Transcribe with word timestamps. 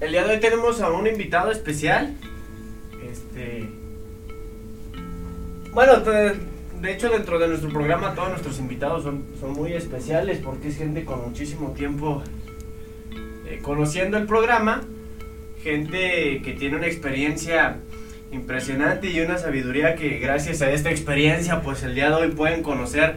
el 0.00 0.12
día 0.12 0.24
de 0.24 0.34
hoy 0.34 0.40
tenemos 0.40 0.80
a 0.80 0.90
un 0.90 1.06
invitado 1.06 1.50
especial. 1.50 2.14
Este. 3.10 3.68
Bueno, 5.72 6.00
de 6.00 6.92
hecho, 6.92 7.08
dentro 7.08 7.38
de 7.38 7.48
nuestro 7.48 7.70
programa, 7.70 8.14
todos 8.14 8.30
nuestros 8.30 8.58
invitados 8.58 9.02
son, 9.02 9.24
son 9.40 9.52
muy 9.52 9.72
especiales 9.72 10.38
porque 10.42 10.68
es 10.68 10.76
gente 10.76 11.04
con 11.04 11.22
muchísimo 11.22 11.72
tiempo 11.72 12.22
eh, 13.46 13.60
conociendo 13.62 14.16
el 14.16 14.26
programa. 14.26 14.82
Gente 15.62 16.42
que 16.44 16.52
tiene 16.52 16.76
una 16.76 16.86
experiencia 16.86 17.78
impresionante 18.30 19.08
y 19.08 19.20
una 19.20 19.38
sabiduría 19.38 19.96
que 19.96 20.18
gracias 20.18 20.62
a 20.62 20.70
esta 20.70 20.90
experiencia, 20.90 21.62
pues 21.62 21.82
el 21.82 21.94
día 21.94 22.10
de 22.10 22.16
hoy 22.16 22.30
pueden 22.30 22.62
conocer 22.62 23.16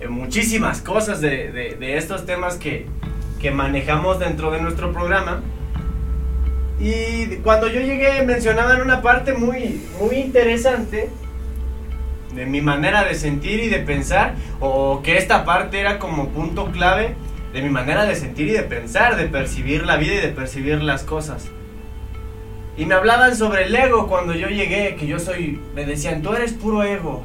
eh, 0.00 0.08
muchísimas 0.08 0.80
cosas 0.80 1.20
de, 1.20 1.52
de, 1.52 1.96
estos 1.96 2.24
temas 2.26 2.56
que, 2.56 2.86
que 3.40 3.50
manejamos 3.50 4.18
dentro 4.18 4.50
de 4.50 4.60
nuestro 4.60 4.92
programa. 4.92 5.42
Y 6.82 7.36
cuando 7.44 7.68
yo 7.68 7.80
llegué 7.80 8.24
mencionaban 8.24 8.80
una 8.80 9.02
parte 9.02 9.34
muy, 9.34 9.80
muy 10.00 10.16
interesante 10.16 11.10
de 12.34 12.46
mi 12.46 12.60
manera 12.60 13.04
de 13.04 13.14
sentir 13.14 13.60
y 13.60 13.68
de 13.68 13.78
pensar, 13.78 14.34
o 14.58 15.00
que 15.00 15.16
esta 15.16 15.44
parte 15.44 15.78
era 15.78 16.00
como 16.00 16.30
punto 16.30 16.72
clave 16.72 17.14
de 17.52 17.62
mi 17.62 17.68
manera 17.68 18.04
de 18.04 18.16
sentir 18.16 18.48
y 18.48 18.52
de 18.52 18.64
pensar, 18.64 19.16
de 19.16 19.26
percibir 19.26 19.86
la 19.86 19.96
vida 19.96 20.14
y 20.14 20.20
de 20.20 20.28
percibir 20.28 20.82
las 20.82 21.04
cosas. 21.04 21.50
Y 22.76 22.84
me 22.86 22.94
hablaban 22.94 23.36
sobre 23.36 23.66
el 23.66 23.76
ego 23.76 24.08
cuando 24.08 24.34
yo 24.34 24.48
llegué, 24.48 24.96
que 24.96 25.06
yo 25.06 25.20
soy, 25.20 25.60
me 25.76 25.84
decían, 25.84 26.20
tú 26.20 26.32
eres 26.32 26.52
puro 26.52 26.82
ego. 26.82 27.22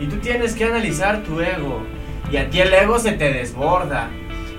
Y 0.00 0.06
tú 0.06 0.16
tienes 0.16 0.54
que 0.54 0.64
analizar 0.64 1.22
tu 1.22 1.40
ego. 1.40 1.82
Y 2.30 2.36
a 2.36 2.50
ti 2.50 2.60
el 2.60 2.74
ego 2.74 2.98
se 2.98 3.12
te 3.12 3.32
desborda. 3.32 4.10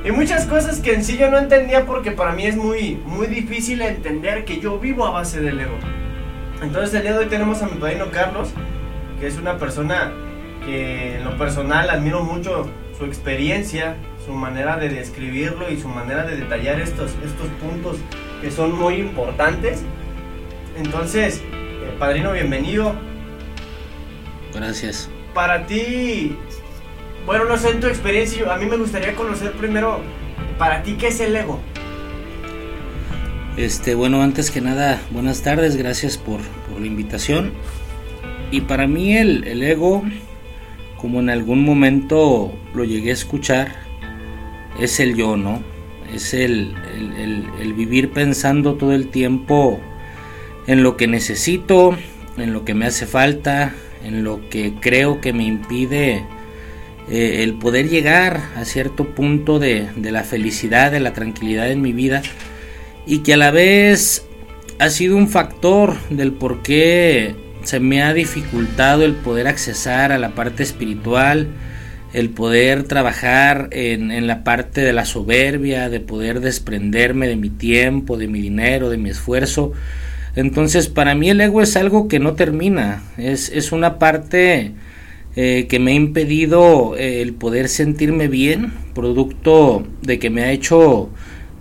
Y 0.05 0.11
muchas 0.11 0.45
cosas 0.45 0.79
que 0.79 0.93
en 0.93 1.03
sí 1.03 1.17
yo 1.17 1.29
no 1.29 1.37
entendía 1.37 1.85
porque 1.85 2.11
para 2.11 2.31
mí 2.31 2.45
es 2.45 2.55
muy, 2.55 2.95
muy 3.05 3.27
difícil 3.27 3.81
entender 3.81 4.45
que 4.45 4.59
yo 4.59 4.79
vivo 4.79 5.05
a 5.05 5.11
base 5.11 5.41
del 5.41 5.59
ego. 5.59 5.77
Entonces 6.61 6.93
el 6.95 7.01
día 7.03 7.13
de 7.13 7.19
hoy 7.19 7.25
tenemos 7.27 7.61
a 7.61 7.67
mi 7.67 7.79
padrino 7.79 8.09
Carlos, 8.11 8.49
que 9.19 9.27
es 9.27 9.37
una 9.37 9.57
persona 9.57 10.11
que 10.65 11.17
en 11.17 11.23
lo 11.23 11.37
personal 11.37 11.89
admiro 11.89 12.23
mucho 12.23 12.69
su 12.97 13.05
experiencia, 13.05 13.95
su 14.25 14.33
manera 14.33 14.77
de 14.77 14.89
describirlo 14.89 15.69
y 15.69 15.79
su 15.79 15.87
manera 15.87 16.25
de 16.25 16.37
detallar 16.37 16.79
estos, 16.79 17.11
estos 17.23 17.47
puntos 17.61 17.97
que 18.41 18.51
son 18.51 18.77
muy 18.77 18.95
importantes. 18.95 19.81
Entonces, 20.77 21.41
eh, 21.41 21.95
padrino, 21.99 22.33
bienvenido. 22.33 22.95
Gracias. 24.53 25.09
Para 25.33 25.65
ti, 25.65 26.35
bueno, 27.27 27.43
no 27.43 27.57
sé 27.57 27.71
en 27.71 27.81
tu 27.81 27.87
experiencia, 27.87 28.51
a 28.51 28.57
mí 28.57 28.67
me 28.67 28.77
gustaría 28.77 29.13
conocer 29.13 29.51
primero, 29.51 29.99
para 30.57 30.81
ti, 30.81 30.93
¿qué 30.93 31.07
es 31.07 31.19
el 31.19 31.35
ego? 31.35 31.59
Este, 33.57 33.95
bueno, 33.95 34.21
antes 34.21 34.49
que 34.49 34.61
nada, 34.61 35.01
buenas 35.11 35.41
tardes, 35.41 35.75
gracias 35.75 36.17
por, 36.17 36.39
por 36.69 36.79
la 36.79 36.87
invitación. 36.87 37.51
Y 38.49 38.61
para 38.61 38.87
mí 38.87 39.17
el, 39.17 39.43
el, 39.43 39.61
ego, 39.61 40.03
como 40.95 41.19
en 41.19 41.29
algún 41.29 41.65
momento 41.65 42.57
lo 42.73 42.85
llegué 42.85 43.09
a 43.09 43.13
escuchar, 43.13 43.75
es 44.79 45.01
el 45.01 45.15
yo, 45.15 45.35
¿no? 45.35 45.61
Es 46.13 46.33
el, 46.33 46.75
el, 47.59 47.73
vivir 47.73 48.11
pensando 48.11 48.75
todo 48.75 48.93
el 48.93 49.09
tiempo 49.09 49.81
en 50.65 50.81
lo 50.81 50.95
que 50.95 51.07
necesito, 51.07 51.97
en 52.37 52.53
lo 52.53 52.63
que 52.63 52.73
me 52.73 52.85
hace 52.85 53.05
falta, 53.05 53.75
en 54.01 54.23
lo 54.23 54.47
que 54.49 54.75
creo 54.79 55.19
que 55.19 55.33
me 55.33 55.43
impide 55.43 56.23
eh, 57.09 57.43
el 57.43 57.53
poder 57.55 57.89
llegar 57.89 58.41
a 58.55 58.65
cierto 58.65 59.15
punto 59.15 59.59
de, 59.59 59.87
de 59.95 60.11
la 60.11 60.23
felicidad, 60.23 60.91
de 60.91 60.99
la 60.99 61.13
tranquilidad 61.13 61.71
en 61.71 61.81
mi 61.81 61.93
vida 61.93 62.21
y 63.05 63.19
que 63.19 63.33
a 63.33 63.37
la 63.37 63.51
vez 63.51 64.25
ha 64.79 64.89
sido 64.89 65.15
un 65.15 65.29
factor 65.29 65.95
del 66.09 66.33
por 66.33 66.61
qué 66.61 67.35
se 67.63 67.79
me 67.79 68.01
ha 68.03 68.13
dificultado 68.13 69.03
el 69.03 69.13
poder 69.13 69.47
accesar 69.47 70.11
a 70.11 70.17
la 70.17 70.29
parte 70.35 70.63
espiritual, 70.63 71.47
el 72.13 72.29
poder 72.29 72.83
trabajar 72.83 73.69
en, 73.71 74.27
la 74.27 74.43
parte 74.43 74.81
de 74.81 74.93
la 74.93 75.05
soberbia, 75.05 75.89
de 75.89 75.99
poder 75.99 76.39
desprenderme 76.39 77.27
de 77.27 77.35
mi 77.35 77.49
tiempo, 77.49 78.17
de 78.17 78.27
mi 78.27 78.41
dinero, 78.41 78.89
de 78.89 78.97
mi 78.97 79.09
esfuerzo. 79.09 79.73
Entonces 80.35 80.87
para 80.87 81.15
mí 81.15 81.29
el 81.29 81.41
ego 81.41 81.61
es 81.61 81.75
algo 81.75 82.07
que 82.07 82.19
no 82.19 82.33
termina, 82.33 83.03
es, 83.17 83.49
es 83.49 83.71
una 83.71 83.99
parte 83.99 84.73
eh, 85.39 85.67
que 85.69 85.77
me 85.77 85.91
ha 85.91 85.93
impedido 85.93 86.97
eh, 86.97 87.21
el 87.21 87.35
poder 87.35 87.69
sentirme 87.69 88.27
bien, 88.27 88.73
producto 88.95 89.85
de 90.01 90.17
que 90.17 90.31
me 90.31 90.41
ha 90.41 90.51
hecho 90.51 91.11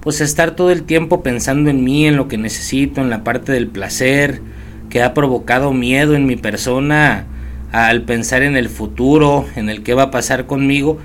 pues 0.00 0.22
estar 0.22 0.56
todo 0.56 0.70
el 0.70 0.84
tiempo 0.84 1.22
pensando 1.22 1.68
en 1.68 1.84
mí, 1.84 2.06
en 2.06 2.16
lo 2.16 2.26
que 2.26 2.38
necesito, 2.38 3.02
en 3.02 3.10
la 3.10 3.22
parte 3.22 3.52
del 3.52 3.66
placer, 3.66 4.40
que 4.88 5.02
ha 5.02 5.12
provocado 5.12 5.74
miedo 5.74 6.14
en 6.14 6.24
mi 6.24 6.36
persona 6.36 7.26
al 7.70 8.04
pensar 8.04 8.42
en 8.42 8.56
el 8.56 8.70
futuro, 8.70 9.44
en 9.56 9.68
el 9.68 9.82
que 9.82 9.92
va 9.92 10.04
a 10.04 10.10
pasar 10.10 10.46
conmigo 10.46 10.96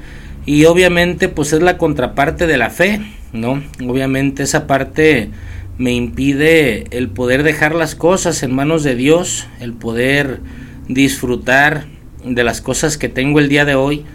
y 0.45 0.63
obviamente 0.63 1.27
pues 1.27 1.51
es 1.51 1.61
la 1.61 1.77
contraparte 1.77 2.47
de 2.47 2.57
la 2.57 2.69
fe, 2.69 3.01
¿no? 3.33 3.61
Obviamente 3.85 4.43
esa 4.43 4.65
parte 4.65 5.29
me 5.77 5.91
impide 5.91 6.85
el 6.91 7.09
poder 7.09 7.43
dejar 7.43 7.75
las 7.75 7.95
cosas 7.95 8.43
en 8.43 8.55
manos 8.55 8.83
de 8.83 8.95
Dios, 8.95 9.47
el 9.59 9.73
poder 9.73 10.39
disfrutar 10.87 11.85
de 12.23 12.43
las 12.43 12.61
cosas 12.61 12.97
que 12.97 13.09
tengo 13.09 13.39
el 13.39 13.49
día 13.49 13.65
de 13.65 13.75
hoy, 13.75 14.05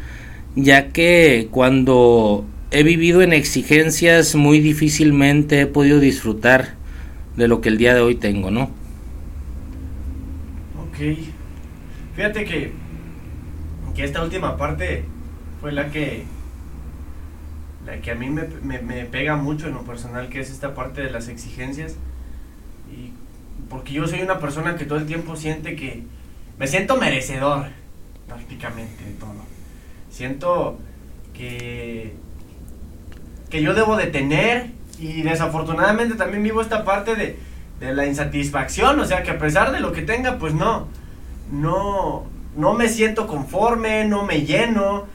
ya 0.54 0.88
que 0.88 1.48
cuando 1.50 2.44
he 2.70 2.82
vivido 2.82 3.22
en 3.22 3.32
exigencias 3.32 4.34
muy 4.34 4.60
difícilmente 4.60 5.62
he 5.62 5.66
podido 5.66 6.00
disfrutar 6.00 6.74
de 7.36 7.48
lo 7.48 7.60
que 7.60 7.68
el 7.68 7.78
día 7.78 7.94
de 7.94 8.00
hoy 8.00 8.14
tengo, 8.14 8.50
¿no? 8.50 8.70
Ok. 10.80 11.18
Fíjate 12.14 12.44
que, 12.44 12.72
que 13.94 14.04
esta 14.04 14.22
última 14.22 14.56
parte 14.56 15.04
fue 15.60 15.72
la 15.72 15.90
que, 15.90 16.24
la 17.84 17.98
que 18.00 18.10
a 18.10 18.14
mí 18.14 18.30
me, 18.30 18.48
me, 18.80 19.04
pega 19.04 19.36
mucho 19.36 19.68
en 19.68 19.74
lo 19.74 19.82
personal, 19.82 20.30
que 20.30 20.40
es 20.40 20.50
esta 20.50 20.74
parte 20.74 21.02
de 21.02 21.10
las 21.10 21.28
exigencias. 21.28 21.96
Y 22.90 23.12
porque 23.68 23.92
yo 23.92 24.06
soy 24.06 24.22
una 24.22 24.38
persona 24.38 24.76
que 24.76 24.86
todo 24.86 24.98
el 24.98 25.06
tiempo 25.06 25.36
siente 25.36 25.76
que 25.76 26.04
me 26.58 26.66
siento 26.66 26.96
merecedor 26.96 27.66
prácticamente 28.26 29.04
todo. 29.18 29.44
Siento 30.10 30.78
que, 31.34 32.14
que 33.50 33.62
yo 33.62 33.74
debo 33.74 33.96
de 33.96 34.06
tener 34.06 34.70
y 34.98 35.22
desafortunadamente 35.22 36.14
también 36.14 36.42
vivo 36.42 36.60
esta 36.60 36.84
parte 36.84 37.14
de, 37.14 37.38
de 37.80 37.94
la 37.94 38.06
insatisfacción, 38.06 38.98
o 38.98 39.04
sea 39.04 39.22
que 39.22 39.30
a 39.30 39.38
pesar 39.38 39.72
de 39.72 39.80
lo 39.80 39.92
que 39.92 40.02
tenga, 40.02 40.38
pues 40.38 40.54
no, 40.54 40.88
no, 41.50 42.24
no 42.56 42.74
me 42.74 42.88
siento 42.88 43.26
conforme, 43.26 44.06
no 44.06 44.24
me 44.24 44.42
lleno, 44.42 45.06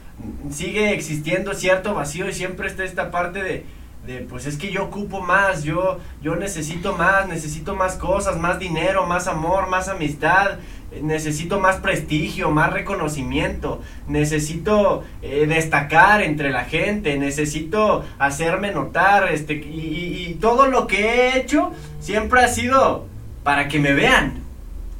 sigue 0.50 0.92
existiendo 0.92 1.54
cierto 1.54 1.94
vacío 1.94 2.28
y 2.28 2.32
siempre 2.32 2.68
está 2.68 2.84
esta 2.84 3.10
parte 3.10 3.42
de, 3.42 3.66
de, 4.06 4.18
pues 4.20 4.46
es 4.46 4.56
que 4.56 4.70
yo 4.70 4.84
ocupo 4.84 5.20
más, 5.20 5.64
yo, 5.64 5.98
yo 6.22 6.36
necesito 6.36 6.96
más, 6.96 7.28
necesito 7.28 7.74
más 7.74 7.96
cosas, 7.96 8.38
más 8.38 8.58
dinero, 8.58 9.06
más 9.06 9.26
amor, 9.26 9.68
más 9.68 9.88
amistad, 9.88 10.58
necesito 11.00 11.60
más 11.60 11.76
prestigio, 11.76 12.50
más 12.50 12.72
reconocimiento, 12.72 13.80
necesito 14.08 15.04
eh, 15.22 15.46
destacar 15.46 16.22
entre 16.22 16.50
la 16.50 16.64
gente, 16.64 17.18
necesito 17.18 18.04
hacerme 18.18 18.72
notar, 18.72 19.32
este, 19.32 19.54
y, 19.54 20.26
y 20.28 20.34
todo 20.40 20.66
lo 20.66 20.86
que 20.86 21.06
he 21.06 21.38
hecho 21.38 21.72
siempre 22.00 22.42
ha 22.42 22.48
sido 22.48 23.06
para 23.42 23.68
que 23.68 23.78
me 23.78 23.94
vean, 23.94 24.42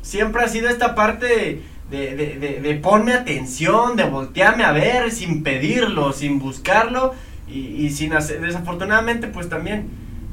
siempre 0.03 0.43
ha 0.43 0.49
sido 0.49 0.69
esta 0.69 0.95
parte 0.95 1.61
de, 1.91 2.17
de, 2.17 2.61
de, 2.61 2.75
ponme 2.77 3.13
atención, 3.13 3.97
de 3.97 4.05
voltearme 4.05 4.65
a 4.65 4.73
ver 4.73 5.11
sin 5.11 5.43
pedirlo, 5.43 6.13
sin 6.13 6.39
buscarlo 6.39 7.15
y, 7.47 7.91
sin 7.91 8.15
hacer, 8.15 8.41
desafortunadamente 8.41 9.27
pues 9.29 9.51
también, 9.51 9.89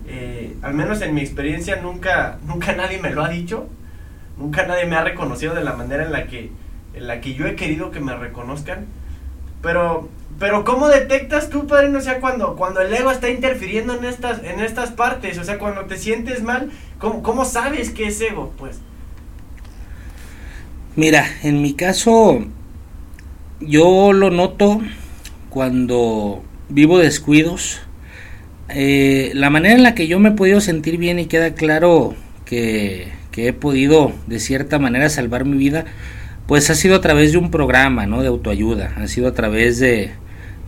eh, 0.08 0.56
al 0.62 0.74
menos 0.74 1.02
en 1.02 1.14
mi 1.14 1.22
experiencia 1.22 1.76
nunca, 1.82 2.40
nunca 2.48 2.74
nadie 2.74 3.00
me 3.00 3.12
lo 3.12 3.24
ha 3.24 3.30
dicho, 3.30 3.68
nunca 4.40 4.66
nadie 4.66 4.86
me 4.86 4.96
ha 4.96 5.04
reconocido 5.04 5.54
de 5.54 5.64
la 5.64 5.74
manera 5.74 6.04
en 6.06 6.12
la 6.12 6.26
que, 6.26 6.52
en 6.94 7.08
la 7.08 7.22
que 7.22 7.34
yo 7.36 7.46
he 7.46 7.56
querido 7.56 7.92
que 7.92 8.00
me 8.00 8.16
reconozcan, 8.16 8.86
pero, 9.62 10.10
pero 10.40 10.64
¿cómo 10.64 10.88
detectas 10.88 11.50
tú, 11.50 11.68
padre? 11.68 11.96
O 11.96 12.02
sea, 12.02 12.20
cuando, 12.20 12.56
cuando 12.56 12.82
el 12.82 12.94
ego 12.94 13.12
está 13.12 13.30
interfiriendo 13.30 13.94
en 13.94 14.06
estas, 14.06 14.44
en 14.44 14.62
estas 14.62 14.92
partes, 14.92 15.38
o 15.38 15.44
sea, 15.44 15.60
cuando 15.60 15.86
te 15.86 15.98
sientes 15.98 16.42
mal, 16.42 16.72
¿cómo, 16.98 17.22
cómo 17.22 17.46
sabes 17.46 17.92
que 17.92 18.08
es 18.08 18.20
ego? 18.22 18.54
Pues 18.58 18.80
Mira, 20.96 21.26
en 21.44 21.62
mi 21.62 21.76
caso 21.76 22.46
yo 23.62 24.12
lo 24.12 24.32
noto 24.32 24.82
cuando 25.50 26.44
vivo 26.68 27.00
descuidos. 27.00 27.80
Eh, 28.70 29.32
la 29.34 29.50
manera 29.50 29.76
en 29.76 29.84
la 29.84 29.96
que 29.96 30.08
yo 30.08 30.20
me 30.20 30.30
he 30.30 30.34
podido 30.34 30.62
sentir 30.62 30.98
bien 30.98 31.18
y 31.20 31.28
queda 31.28 31.54
claro 31.54 32.16
que, 32.44 33.14
que, 33.32 33.48
he 33.48 33.54
podido 33.54 34.12
de 34.28 34.40
cierta 34.40 34.80
manera 34.80 35.10
salvar 35.10 35.46
mi 35.46 35.58
vida, 35.58 35.86
pues 36.48 36.70
ha 36.70 36.76
sido 36.76 36.96
a 36.96 37.02
través 37.02 37.32
de 37.32 37.38
un 37.38 37.52
programa 37.52 38.06
¿no? 38.06 38.22
de 38.22 38.28
autoayuda, 38.28 38.94
ha 38.98 39.08
sido 39.08 39.28
a 39.28 39.34
través 39.34 39.80
de, 39.80 40.12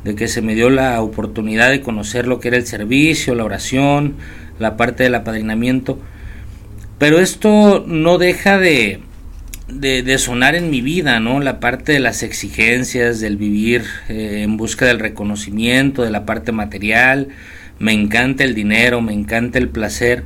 de 0.03 0.15
que 0.15 0.27
se 0.27 0.41
me 0.41 0.55
dio 0.55 0.69
la 0.69 1.01
oportunidad 1.01 1.69
de 1.69 1.81
conocer 1.81 2.27
lo 2.27 2.39
que 2.39 2.49
era 2.49 2.57
el 2.57 2.65
servicio, 2.65 3.35
la 3.35 3.43
oración, 3.43 4.15
la 4.59 4.77
parte 4.77 5.03
del 5.03 5.15
apadrinamiento. 5.15 5.99
Pero 6.97 7.19
esto 7.19 7.83
no 7.87 8.17
deja 8.17 8.57
de, 8.59 9.01
de, 9.67 10.17
sonar 10.17 10.55
en 10.55 10.69
mi 10.69 10.81
vida, 10.81 11.19
¿no? 11.19 11.39
La 11.39 11.59
parte 11.59 11.93
de 11.93 11.99
las 11.99 12.23
exigencias, 12.23 13.19
del 13.19 13.37
vivir 13.37 13.85
eh, 14.09 14.41
en 14.43 14.57
busca 14.57 14.85
del 14.85 14.99
reconocimiento, 14.99 16.03
de 16.03 16.11
la 16.11 16.25
parte 16.25 16.51
material. 16.51 17.29
Me 17.79 17.93
encanta 17.93 18.43
el 18.43 18.53
dinero, 18.53 19.01
me 19.01 19.13
encanta 19.13 19.57
el 19.59 19.69
placer. 19.69 20.25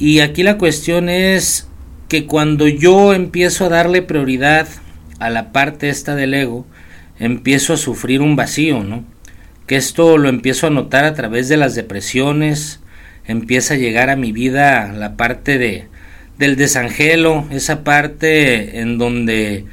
Y 0.00 0.20
aquí 0.20 0.42
la 0.42 0.56
cuestión 0.56 1.10
es 1.10 1.68
que 2.08 2.26
cuando 2.26 2.66
yo 2.66 3.12
empiezo 3.12 3.66
a 3.66 3.68
darle 3.68 4.00
prioridad 4.00 4.66
a 5.18 5.28
la 5.28 5.52
parte 5.52 5.90
esta 5.90 6.16
del 6.16 6.32
ego, 6.32 6.66
empiezo 7.18 7.74
a 7.74 7.76
sufrir 7.76 8.22
un 8.22 8.34
vacío, 8.34 8.82
¿no? 8.82 9.04
Que 9.66 9.76
esto 9.76 10.16
lo 10.16 10.30
empiezo 10.30 10.66
a 10.66 10.70
notar 10.70 11.04
a 11.04 11.12
través 11.12 11.50
de 11.50 11.58
las 11.58 11.74
depresiones, 11.74 12.80
empieza 13.26 13.74
a 13.74 13.76
llegar 13.76 14.08
a 14.08 14.16
mi 14.16 14.32
vida 14.32 14.90
la 14.92 15.16
parte 15.16 15.58
de 15.58 15.88
del 16.38 16.56
desangelo, 16.56 17.46
esa 17.50 17.84
parte 17.84 18.80
en 18.80 18.96
donde 18.96 19.66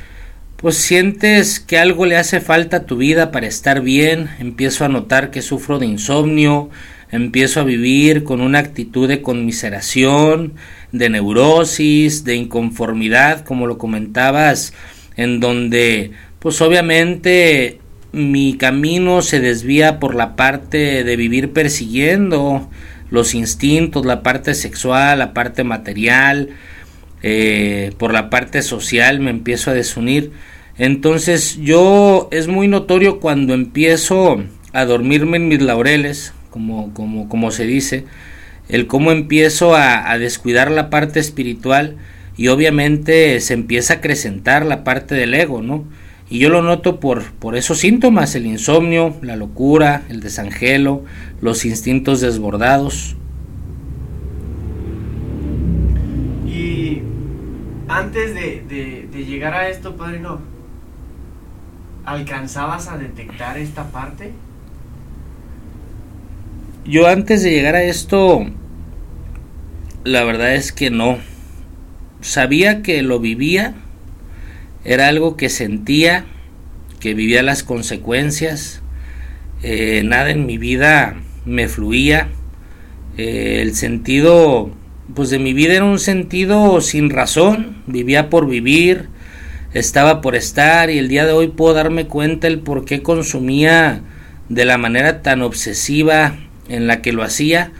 pues 0.58 0.76
sientes 0.76 1.62
que 1.62 1.80
algo 1.80 2.06
le 2.06 2.18
hace 2.18 2.42
falta 2.42 2.78
a 2.78 2.86
tu 2.86 2.98
vida 2.98 3.32
para 3.32 3.48
estar 3.48 3.80
bien, 3.80 4.30
empiezo 4.40 4.84
a 4.84 4.90
notar 4.90 5.32
que 5.32 5.42
sufro 5.42 5.80
de 5.80 5.86
insomnio, 5.86 6.70
empiezo 7.12 7.62
a 7.62 7.64
vivir 7.64 8.24
con 8.24 8.42
una 8.42 8.60
actitud 8.60 9.08
de 9.08 9.22
conmiseración, 9.22 10.54
de 10.92 11.10
neurosis, 11.10 12.24
de 12.24 12.36
inconformidad, 12.36 13.44
como 13.44 13.68
lo 13.68 13.78
comentabas, 13.78 14.74
en 15.16 15.40
donde 15.40 16.12
pues 16.40 16.62
obviamente 16.62 17.80
mi 18.12 18.58
camino 18.58 19.22
se 19.22 19.40
desvía 19.40 20.00
por 20.00 20.16
la 20.16 20.36
parte 20.36 21.04
de 21.04 21.16
vivir 21.16 21.54
persiguiendo 21.54 22.70
los 23.10 23.34
instintos, 23.34 24.06
la 24.06 24.24
parte 24.24 24.54
sexual, 24.54 25.20
la 25.20 25.34
parte 25.34 25.64
material, 25.64 26.50
eh, 27.24 27.92
por 27.98 28.14
la 28.14 28.30
parte 28.30 28.62
social 28.62 29.20
me 29.20 29.32
empiezo 29.32 29.72
a 29.72 29.74
desunir. 29.74 30.32
Entonces 30.78 31.58
yo 31.62 32.28
es 32.32 32.48
muy 32.48 32.68
notorio 32.68 33.20
cuando 33.20 33.54
empiezo 33.54 34.44
a 34.74 34.86
dormirme 34.86 35.38
en 35.38 35.48
mis 35.48 35.62
laureles, 35.62 36.34
como, 36.58 36.92
como, 36.92 37.30
como 37.30 37.52
se 37.52 37.68
dice, 37.68 38.06
el 38.68 38.88
cómo 38.88 39.12
empiezo 39.12 39.76
a, 39.76 40.18
descuidar 40.18 40.72
la 40.72 40.90
parte 40.90 41.20
espiritual 41.20 41.98
y 42.36 42.48
obviamente 42.48 43.40
se 43.42 43.54
empieza 43.54 43.94
a 43.94 43.98
acrecentar 43.98 44.66
la 44.66 44.84
parte 44.84 45.14
del 45.14 45.36
ego, 45.36 45.62
¿no? 45.62 45.86
Y 46.30 46.40
yo 46.40 46.50
lo 46.50 46.64
noto 46.64 47.00
por, 47.00 47.32
por 47.34 47.56
esos 47.56 47.78
síntomas, 47.78 48.34
el 48.34 48.48
insomnio, 48.48 49.16
la 49.22 49.36
locura, 49.36 50.02
el 50.10 50.20
desangelo, 50.20 51.06
los 51.42 51.64
instintos 51.64 52.22
desbordados. 52.22 53.16
Y 56.48 57.04
antes 57.88 58.34
de, 58.34 59.08
llegar 59.14 59.54
a 59.54 59.70
esto, 59.70 59.96
padrino, 59.96 60.40
¿alcanzabas 62.04 62.88
a 62.88 62.98
detectar 62.98 63.60
esta 63.60 63.92
parte? 63.92 64.34
Yo 66.88 67.08
antes 67.08 67.44
de 67.44 67.52
llegar 67.52 67.76
a 67.76 67.84
esto, 67.84 68.46
la 70.06 70.24
verdad 70.24 70.56
es 70.56 70.72
que 70.72 70.90
no. 70.90 71.18
Sabía 72.22 72.82
que 72.82 73.02
lo 73.02 73.20
vivía, 73.20 73.74
era 74.86 75.10
algo 75.10 75.36
que 75.36 75.50
sentía, 75.50 76.24
que 77.02 77.14
vivía 77.14 77.44
las 77.44 77.64
consecuencias, 77.64 78.82
eh, 79.64 80.02
nada 80.06 80.30
en 80.30 80.46
mi 80.46 80.58
vida 80.58 81.18
me 81.44 81.68
fluía, 81.68 82.30
eh, 83.18 83.60
el 83.62 83.76
sentido 83.76 84.72
pues 85.14 85.30
de 85.30 85.40
mi 85.40 85.52
vida 85.52 85.74
era 85.74 85.84
un 85.84 86.00
sentido 86.00 86.80
sin 86.80 87.10
razón, 87.10 87.84
vivía 87.86 88.30
por 88.30 88.48
vivir, 88.48 89.10
estaba 89.74 90.22
por 90.22 90.38
estar 90.38 90.90
y 90.90 91.00
el 91.00 91.10
día 91.10 91.26
de 91.26 91.34
hoy 91.34 91.50
puedo 91.50 91.74
darme 91.74 92.08
cuenta 92.08 92.48
el 92.48 92.60
por 92.60 92.86
qué 92.86 93.02
consumía 93.02 94.04
de 94.48 94.64
la 94.64 94.78
manera 94.78 95.22
tan 95.22 95.42
obsesiva 95.42 96.47
en 96.70 96.88
la 96.88 97.02
que 97.02 97.14
lo 97.14 97.24
hacía. 97.24 97.72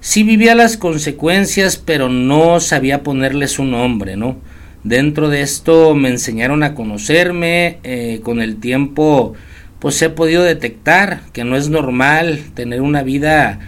Sí 0.00 0.22
vivía 0.22 0.54
las 0.54 0.76
consecuencias, 0.76 1.76
pero 1.76 2.08
no 2.08 2.60
sabía 2.60 3.02
ponerles 3.02 3.58
un 3.58 3.70
nombre, 3.70 4.16
¿no? 4.16 4.36
Dentro 4.84 5.28
de 5.28 5.42
esto 5.42 5.94
me 5.94 6.08
enseñaron 6.08 6.62
a 6.62 6.74
conocerme, 6.74 7.78
eh, 7.84 8.20
con 8.22 8.40
el 8.40 8.56
tiempo 8.56 9.34
pues 9.82 10.00
he 10.00 10.10
podido 10.10 10.44
detectar 10.44 11.22
que 11.32 11.42
no 11.42 11.56
es 11.56 11.68
normal 11.68 12.38
tener 12.54 12.82
una 12.82 13.02
vida 13.02 13.58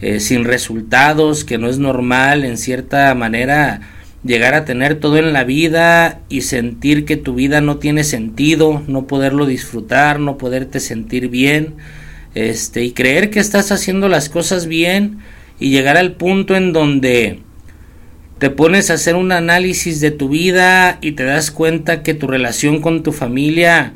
eh, 0.00 0.20
sin 0.20 0.44
resultados, 0.44 1.44
que 1.44 1.58
no 1.58 1.68
es 1.68 1.80
normal 1.80 2.44
en 2.44 2.58
cierta 2.58 3.12
manera 3.16 3.80
llegar 4.22 4.54
a 4.54 4.64
tener 4.64 5.00
todo 5.00 5.16
en 5.16 5.32
la 5.32 5.42
vida 5.42 6.20
y 6.28 6.42
sentir 6.42 7.04
que 7.04 7.16
tu 7.16 7.34
vida 7.34 7.60
no 7.60 7.78
tiene 7.78 8.04
sentido, 8.04 8.84
no 8.86 9.08
poderlo 9.08 9.46
disfrutar, 9.46 10.20
no 10.20 10.38
poderte 10.38 10.78
sentir 10.78 11.28
bien, 11.28 11.74
este 12.34 12.84
y 12.84 12.92
creer 12.92 13.30
que 13.30 13.40
estás 13.40 13.72
haciendo 13.72 14.08
las 14.08 14.28
cosas 14.28 14.66
bien 14.66 15.18
y 15.58 15.70
llegar 15.70 15.96
al 15.96 16.12
punto 16.12 16.56
en 16.56 16.72
donde 16.72 17.40
te 18.38 18.50
pones 18.50 18.90
a 18.90 18.94
hacer 18.94 19.14
un 19.14 19.32
análisis 19.32 20.00
de 20.00 20.10
tu 20.10 20.28
vida 20.28 20.98
y 21.00 21.12
te 21.12 21.24
das 21.24 21.50
cuenta 21.50 22.02
que 22.02 22.14
tu 22.14 22.26
relación 22.26 22.80
con 22.80 23.02
tu 23.02 23.12
familia 23.12 23.94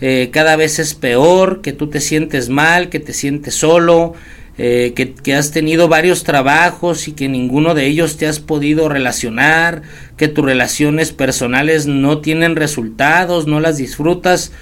eh, 0.00 0.28
cada 0.32 0.54
vez 0.54 0.78
es 0.78 0.94
peor, 0.94 1.60
que 1.60 1.72
tú 1.72 1.88
te 1.88 2.00
sientes 2.00 2.48
mal, 2.48 2.88
que 2.88 3.00
te 3.00 3.12
sientes 3.12 3.54
solo, 3.54 4.14
eh, 4.56 4.92
que, 4.94 5.14
que, 5.14 5.34
has 5.34 5.50
tenido 5.50 5.88
varios 5.88 6.22
trabajos 6.22 7.08
y 7.08 7.12
que 7.12 7.28
ninguno 7.28 7.74
de 7.74 7.86
ellos 7.86 8.16
te 8.16 8.26
has 8.26 8.38
podido 8.38 8.88
relacionar, 8.88 9.82
que 10.16 10.28
tus 10.28 10.44
relaciones 10.44 11.10
personales 11.10 11.86
no 11.86 12.20
tienen 12.20 12.54
resultados, 12.54 13.48
no 13.48 13.58
las 13.58 13.76
disfrutas. 13.76 14.52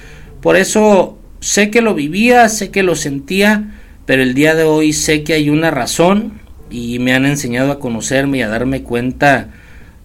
Por 0.41 0.57
eso 0.57 1.19
sé 1.41 1.71
que 1.71 1.81
lo 1.81 1.95
vivía, 1.95 2.49
sé 2.49 2.71
que 2.71 2.83
lo 2.83 2.95
sentía, 2.95 3.75
pero 4.07 4.23
el 4.23 4.35
día 4.35 4.55
de 4.55 4.65
hoy 4.65 4.93
sé 4.93 5.25
que 5.25 5.35
hay 5.35 5.51
una 5.51 5.71
razón 5.71 6.41
y 6.71 6.99
me 6.99 7.15
han 7.15 7.27
enseñado 7.27 7.73
a 7.73 7.79
conocerme 7.79 8.39
y 8.39 8.43
a 8.43 8.49
darme 8.49 8.83
cuenta 8.83 9.51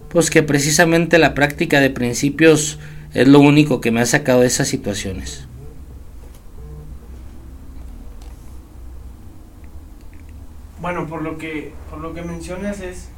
pues 0.08 0.30
que 0.30 0.42
precisamente 0.42 1.18
la 1.18 1.34
práctica 1.34 1.80
de 1.80 1.88
principios 1.88 2.78
es 3.14 3.26
lo 3.26 3.40
único 3.40 3.80
que 3.80 3.90
me 3.90 4.00
ha 4.00 4.06
sacado 4.06 4.42
de 4.42 4.46
esas 4.46 4.68
situaciones. 4.68 5.46
Bueno, 10.80 11.06
por 11.06 11.22
lo 11.22 11.38
que 11.38 11.72
por 11.88 12.00
lo 12.00 12.12
que 12.12 12.22
mencionas 12.22 12.80
es, 12.80 13.08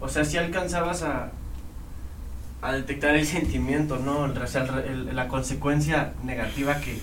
o 0.00 0.08
sea, 0.08 0.24
si 0.24 0.38
alcanzabas 0.38 1.02
a, 1.02 1.32
a 2.62 2.72
detectar 2.72 3.16
el 3.16 3.26
sentimiento, 3.26 3.98
¿no? 3.98 4.26
El, 4.26 5.14
la 5.14 5.28
consecuencia 5.28 6.12
negativa 6.24 6.80
que, 6.80 6.98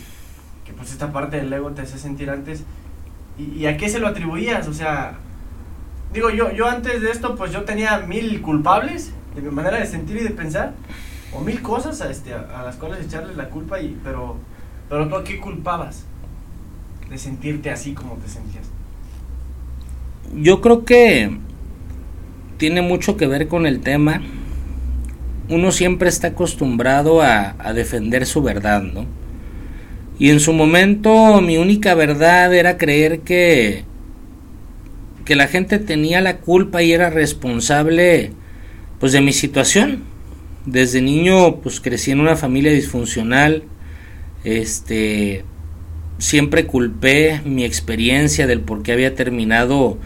que, 0.68 0.74
pues 0.74 0.92
esta 0.92 1.12
parte 1.14 1.38
del 1.38 1.52
ego 1.52 1.72
te 1.72 1.82
hace 1.82 1.98
sentir 1.98 2.30
antes. 2.30 2.64
¿Y, 3.40 3.62
¿Y, 3.62 3.68
a 3.68 3.78
qué 3.78 3.88
se 3.88 4.00
lo 4.00 4.08
atribuías? 4.08 4.68
O 4.68 4.74
sea, 4.74 5.18
digo, 6.14 6.30
yo, 6.30 6.52
yo 6.52 6.68
antes 6.68 7.02
de 7.02 7.10
esto, 7.10 7.36
pues 7.36 7.52
yo 7.52 7.64
tenía 7.64 8.00
mil 8.00 8.42
culpables 8.42 9.14
de 9.36 9.42
mi 9.42 9.52
manera 9.52 9.78
de 9.78 9.86
sentir 9.86 10.18
y 10.18 10.24
de 10.24 10.32
pensar, 10.32 10.74
o 11.32 11.42
mil 11.42 11.62
cosas 11.62 12.02
a, 12.02 12.10
este, 12.10 12.34
a, 12.34 12.64
las 12.66 12.76
cuales 12.76 13.06
echarle 13.06 13.36
la 13.36 13.50
culpa, 13.50 13.80
y, 13.80 13.96
pero, 14.04 14.38
pero 14.90 15.08
tú 15.08 15.16
a 15.16 15.24
qué 15.24 15.40
culpabas 15.40 16.06
de 17.10 17.18
sentirte 17.18 17.70
así 17.70 17.94
como 17.94 18.16
te 18.16 18.28
sentías. 18.28 18.66
Yo 20.36 20.60
creo 20.60 20.84
que 20.84 21.38
tiene 22.58 22.82
mucho 22.82 23.16
que 23.16 23.28
ver 23.28 23.48
con 23.48 23.66
el 23.66 23.80
tema. 23.80 24.22
Uno 25.50 25.72
siempre 25.72 26.10
está 26.10 26.30
acostumbrado 26.30 27.22
a, 27.22 27.56
a 27.60 27.74
defender 27.74 28.26
su 28.26 28.42
verdad, 28.42 28.82
¿no? 28.82 29.06
Y 30.20 30.30
en 30.30 30.40
su 30.40 30.54
momento 30.54 31.42
mi 31.42 31.58
única 31.58 31.94
verdad 31.94 32.54
era 32.54 32.78
creer 32.78 33.20
que 33.22 33.86
que 35.26 35.36
la 35.36 35.48
gente 35.48 35.78
tenía 35.78 36.22
la 36.22 36.38
culpa 36.38 36.82
y 36.82 36.94
era 36.94 37.10
responsable 37.10 38.32
pues 39.00 39.12
de 39.12 39.22
mi 39.22 39.34
situación. 39.34 40.04
Desde 40.66 41.02
niño 41.02 41.58
pues 41.58 41.82
crecí 41.82 42.12
en 42.12 42.22
una 42.22 42.38
familia 42.38 42.72
disfuncional. 42.72 43.64
Este 44.44 45.44
siempre 46.18 46.66
culpé 46.66 47.42
mi 47.46 47.64
experiencia 47.64 48.48
del 48.48 48.62
por 48.62 48.84
qué 48.84 48.94
había 48.94 49.16
terminado 49.16 49.98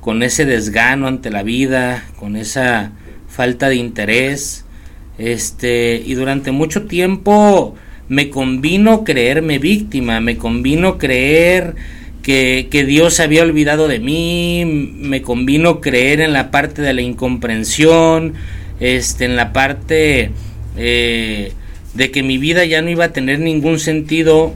con 0.00 0.22
ese 0.22 0.44
desgano 0.44 1.06
ante 1.06 1.30
la 1.30 1.42
vida, 1.42 2.04
con 2.18 2.36
esa 2.36 2.92
falta 3.28 3.68
de 3.68 3.76
interés. 3.76 4.64
Este, 5.18 6.02
y 6.04 6.14
durante 6.14 6.50
mucho 6.50 6.86
tiempo 6.86 7.76
me 8.12 8.28
convino 8.28 9.04
creerme 9.04 9.58
víctima, 9.58 10.20
me 10.20 10.36
convino 10.36 10.98
creer 10.98 11.74
que, 12.22 12.68
que, 12.70 12.84
Dios 12.84 13.14
se 13.14 13.22
había 13.22 13.42
olvidado 13.42 13.88
de 13.88 14.00
mí, 14.00 14.64
me 14.66 15.22
convino 15.22 15.80
creer 15.80 16.20
en 16.20 16.34
la 16.34 16.50
parte 16.50 16.82
de 16.82 16.92
la 16.92 17.00
incomprensión, 17.00 18.34
este, 18.80 19.24
en 19.24 19.34
la 19.34 19.54
parte 19.54 20.30
eh, 20.76 21.52
de 21.94 22.10
que 22.10 22.22
mi 22.22 22.36
vida 22.36 22.66
ya 22.66 22.82
no 22.82 22.90
iba 22.90 23.06
a 23.06 23.12
tener 23.14 23.40
ningún 23.40 23.78
sentido. 23.78 24.52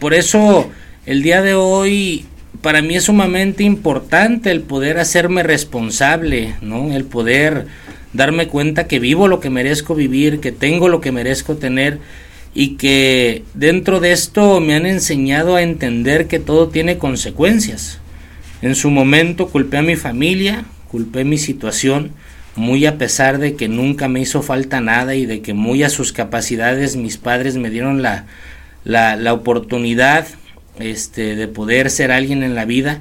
Por 0.00 0.14
eso 0.14 0.70
el 1.04 1.22
día 1.22 1.42
de 1.42 1.52
hoy 1.52 2.24
para 2.62 2.80
mí 2.80 2.96
es 2.96 3.04
sumamente 3.04 3.62
importante 3.62 4.50
el 4.50 4.62
poder 4.62 4.98
hacerme 4.98 5.42
responsable, 5.42 6.54
¿no? 6.62 6.96
El 6.96 7.04
poder 7.04 7.66
darme 8.14 8.48
cuenta 8.48 8.86
que 8.86 9.00
vivo 9.00 9.28
lo 9.28 9.38
que 9.38 9.50
merezco 9.50 9.94
vivir, 9.94 10.40
que 10.40 10.50
tengo 10.50 10.88
lo 10.88 11.02
que 11.02 11.12
merezco 11.12 11.56
tener 11.56 11.98
y 12.58 12.76
que 12.76 13.44
dentro 13.52 14.00
de 14.00 14.12
esto 14.12 14.60
me 14.60 14.74
han 14.74 14.86
enseñado 14.86 15.56
a 15.56 15.62
entender 15.62 16.26
que 16.26 16.38
todo 16.38 16.68
tiene 16.68 16.96
consecuencias. 16.96 17.98
En 18.62 18.74
su 18.74 18.90
momento 18.90 19.48
culpé 19.48 19.76
a 19.76 19.82
mi 19.82 19.94
familia, 19.94 20.64
culpé 20.88 21.24
mi 21.24 21.36
situación, 21.36 22.12
muy 22.54 22.86
a 22.86 22.96
pesar 22.96 23.36
de 23.36 23.56
que 23.56 23.68
nunca 23.68 24.08
me 24.08 24.20
hizo 24.20 24.40
falta 24.40 24.80
nada 24.80 25.14
y 25.14 25.26
de 25.26 25.42
que 25.42 25.52
muy 25.52 25.82
a 25.82 25.90
sus 25.90 26.14
capacidades 26.14 26.96
mis 26.96 27.18
padres 27.18 27.56
me 27.56 27.68
dieron 27.68 28.00
la, 28.00 28.24
la, 28.84 29.16
la 29.16 29.34
oportunidad 29.34 30.26
este, 30.78 31.36
de 31.36 31.48
poder 31.48 31.90
ser 31.90 32.10
alguien 32.10 32.42
en 32.42 32.54
la 32.54 32.64
vida, 32.64 33.00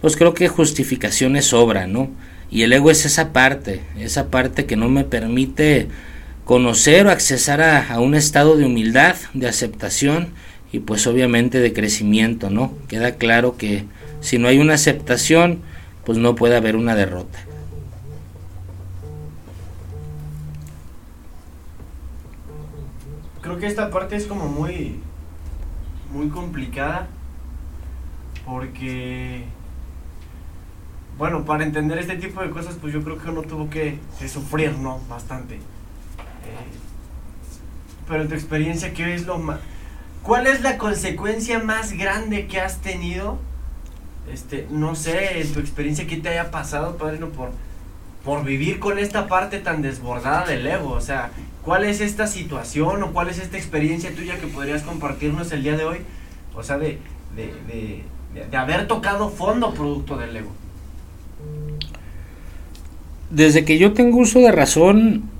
pues 0.00 0.16
creo 0.16 0.32
que 0.32 0.46
justificaciones 0.46 1.46
sobran, 1.46 1.92
¿no? 1.92 2.08
Y 2.52 2.62
el 2.62 2.72
ego 2.72 2.88
es 2.88 3.04
esa 3.04 3.32
parte, 3.32 3.80
esa 3.98 4.30
parte 4.30 4.64
que 4.64 4.76
no 4.76 4.88
me 4.88 5.02
permite 5.02 5.88
conocer 6.52 7.06
o 7.06 7.10
accesar 7.10 7.62
a, 7.62 7.98
un 7.98 8.14
estado 8.14 8.58
de 8.58 8.66
humildad, 8.66 9.16
de 9.32 9.48
aceptación 9.48 10.34
y 10.70 10.80
pues 10.80 11.06
obviamente 11.06 11.60
de 11.60 11.72
crecimiento, 11.72 12.50
¿no? 12.50 12.74
Queda 12.88 13.14
claro 13.14 13.56
que 13.56 13.86
si 14.20 14.36
no 14.36 14.48
hay 14.48 14.58
una 14.58 14.74
aceptación, 14.74 15.60
pues 16.04 16.18
no 16.18 16.34
puede 16.34 16.54
haber 16.54 16.76
una 16.76 16.94
derrota. 16.94 17.38
Creo 23.40 23.56
que 23.56 23.66
esta 23.66 23.90
parte 23.90 24.16
es 24.16 24.26
como 24.26 24.46
muy 24.46 25.00
muy 26.12 26.28
complicada 26.28 27.08
porque 28.44 29.44
bueno, 31.16 31.46
para 31.46 31.64
entender 31.64 31.96
este 31.98 32.16
tipo 32.16 32.42
de 32.42 32.50
cosas, 32.50 32.76
pues 32.78 32.92
yo 32.92 33.02
creo 33.02 33.16
que 33.16 33.30
uno 33.30 33.40
tuvo 33.40 33.70
que, 33.70 33.98
sufrir, 34.28 34.76
¿no? 34.76 35.00
Bastante. 35.08 35.58
Pero 38.08 38.22
en 38.22 38.28
tu 38.28 38.34
experiencia, 38.34 38.92
¿qué 38.92 39.14
es 39.14 39.26
lo 39.26 39.38
más... 39.38 39.60
¿Cuál 40.22 40.46
es 40.46 40.60
la 40.60 40.78
consecuencia 40.78 41.58
más 41.58 41.92
grande 41.92 42.46
que 42.46 42.60
has 42.60 42.78
tenido? 42.78 43.38
Este, 44.32 44.66
no 44.70 44.94
sé, 44.94 45.44
tu 45.52 45.58
experiencia, 45.58 46.06
¿qué 46.06 46.16
te 46.16 46.28
haya 46.28 46.50
pasado, 46.50 46.96
padrino, 46.96 47.30
por, 47.30 47.50
por 48.24 48.44
vivir 48.44 48.78
con 48.78 48.98
esta 48.98 49.26
parte 49.26 49.58
tan 49.58 49.82
desbordada 49.82 50.46
del 50.46 50.66
ego? 50.66 50.90
O 50.90 51.00
sea, 51.00 51.30
¿cuál 51.62 51.84
es 51.84 52.00
esta 52.00 52.26
situación 52.26 53.02
o 53.02 53.12
cuál 53.12 53.30
es 53.30 53.38
esta 53.38 53.56
experiencia 53.56 54.14
tuya 54.14 54.38
que 54.38 54.46
podrías 54.46 54.82
compartirnos 54.82 55.50
el 55.50 55.64
día 55.64 55.76
de 55.76 55.84
hoy? 55.84 55.98
O 56.54 56.62
sea, 56.62 56.78
de, 56.78 56.98
de, 57.34 58.04
de 58.48 58.56
haber 58.56 58.86
tocado 58.86 59.28
fondo 59.28 59.74
producto 59.74 60.16
del 60.16 60.36
ego 60.36 60.52
desde 63.32 63.64
que 63.64 63.78
yo 63.78 63.94
tengo 63.94 64.18
uso 64.18 64.40
de 64.40 64.52
razón, 64.52 65.30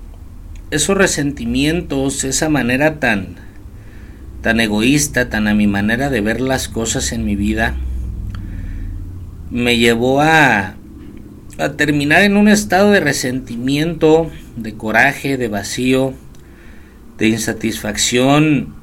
esos 0.73 0.97
resentimientos, 0.97 2.23
esa 2.23 2.49
manera 2.49 2.99
tan 2.99 3.35
tan 4.41 4.59
egoísta, 4.59 5.29
tan 5.29 5.47
a 5.47 5.53
mi 5.53 5.67
manera 5.67 6.09
de 6.09 6.19
ver 6.19 6.41
las 6.41 6.67
cosas 6.67 7.13
en 7.13 7.23
mi 7.23 7.37
vida, 7.37 7.75
me 9.49 9.77
llevó 9.77 10.19
a, 10.19 10.75
a 11.57 11.69
terminar 11.77 12.23
en 12.23 12.35
un 12.35 12.49
estado 12.49 12.91
de 12.91 12.99
resentimiento, 12.99 14.29
de 14.57 14.73
coraje, 14.73 15.37
de 15.37 15.47
vacío, 15.47 16.13
de 17.17 17.29
insatisfacción 17.29 18.75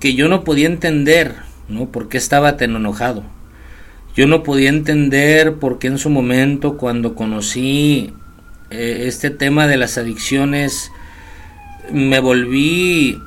que 0.00 0.14
yo 0.14 0.28
no 0.28 0.44
podía 0.44 0.66
entender, 0.66 1.36
¿no? 1.70 1.86
¿Por 1.86 2.10
qué 2.10 2.18
estaba 2.18 2.58
tan 2.58 2.76
enojado? 2.76 3.24
Yo 4.14 4.26
no 4.26 4.42
podía 4.42 4.68
entender 4.68 5.54
por 5.54 5.78
qué 5.78 5.86
en 5.86 5.98
su 5.98 6.10
momento 6.10 6.76
cuando 6.76 7.14
conocí 7.14 8.12
eh, 8.70 9.04
este 9.06 9.30
tema 9.30 9.66
de 9.66 9.76
las 9.76 9.96
adicciones 9.96 10.90
me 11.90 12.20
volví 12.20 13.18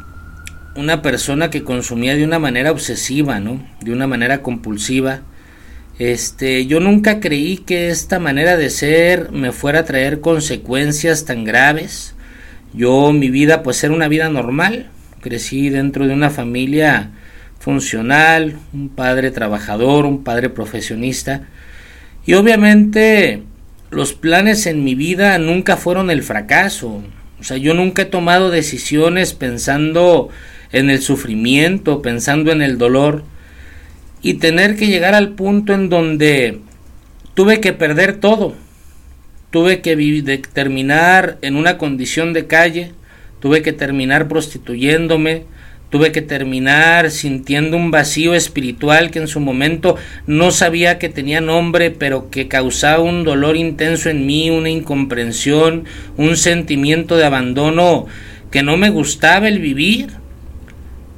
una 0.75 1.01
persona 1.01 1.49
que 1.49 1.63
consumía 1.63 2.15
de 2.15 2.23
una 2.23 2.39
manera 2.39 2.71
obsesiva, 2.71 3.39
¿no? 3.39 3.61
De 3.81 3.91
una 3.91 4.07
manera 4.07 4.41
compulsiva. 4.41 5.21
Este, 5.99 6.65
yo 6.65 6.79
nunca 6.79 7.19
creí 7.19 7.57
que 7.57 7.89
esta 7.89 8.19
manera 8.19 8.55
de 8.55 8.69
ser 8.69 9.31
me 9.31 9.51
fuera 9.51 9.79
a 9.79 9.85
traer 9.85 10.21
consecuencias 10.21 11.25
tan 11.25 11.43
graves. 11.43 12.15
Yo 12.73 13.11
mi 13.11 13.29
vida 13.29 13.63
pues 13.63 13.83
era 13.83 13.93
una 13.93 14.07
vida 14.07 14.29
normal. 14.29 14.89
Crecí 15.21 15.69
dentro 15.69 16.07
de 16.07 16.13
una 16.13 16.29
familia 16.29 17.11
funcional, 17.59 18.57
un 18.73 18.89
padre 18.89 19.31
trabajador, 19.31 20.05
un 20.05 20.23
padre 20.23 20.49
profesionista. 20.49 21.47
Y 22.25 22.33
obviamente 22.33 23.43
los 23.91 24.13
planes 24.13 24.65
en 24.65 24.83
mi 24.83 24.95
vida 24.95 25.37
nunca 25.37 25.75
fueron 25.77 26.09
el 26.09 26.23
fracaso. 26.23 27.03
O 27.39 27.43
sea, 27.43 27.57
yo 27.57 27.73
nunca 27.73 28.03
he 28.03 28.05
tomado 28.05 28.49
decisiones 28.49 29.33
pensando 29.33 30.29
en 30.71 30.89
el 30.89 31.01
sufrimiento, 31.01 32.01
pensando 32.01 32.51
en 32.51 32.61
el 32.61 32.77
dolor. 32.77 33.23
Y 34.21 34.35
tener 34.35 34.77
que 34.77 34.87
llegar 34.87 35.13
al 35.13 35.33
punto 35.33 35.73
en 35.73 35.89
donde 35.89 36.59
tuve 37.33 37.59
que 37.59 37.73
perder 37.73 38.17
todo. 38.17 38.55
Tuve 39.49 39.81
que 39.81 40.41
terminar 40.53 41.37
en 41.41 41.57
una 41.57 41.77
condición 41.77 42.31
de 42.31 42.47
calle, 42.47 42.93
tuve 43.41 43.61
que 43.61 43.73
terminar 43.73 44.29
prostituyéndome, 44.29 45.43
Tuve 45.91 46.13
que 46.13 46.21
terminar 46.21 47.11
sintiendo 47.11 47.75
un 47.75 47.91
vacío 47.91 48.33
espiritual 48.33 49.11
que 49.11 49.19
en 49.19 49.27
su 49.27 49.41
momento 49.41 49.97
no 50.25 50.51
sabía 50.51 50.97
que 50.97 51.09
tenía 51.09 51.41
nombre, 51.41 51.91
pero 51.91 52.29
que 52.31 52.47
causaba 52.47 53.03
un 53.03 53.25
dolor 53.25 53.57
intenso 53.57 54.09
en 54.09 54.25
mí, 54.25 54.49
una 54.49 54.69
incomprensión, 54.69 55.83
un 56.15 56.37
sentimiento 56.37 57.17
de 57.17 57.25
abandono 57.25 58.07
que 58.51 58.63
no 58.63 58.77
me 58.77 58.89
gustaba 58.89 59.49
el 59.49 59.59
vivir. 59.59 60.07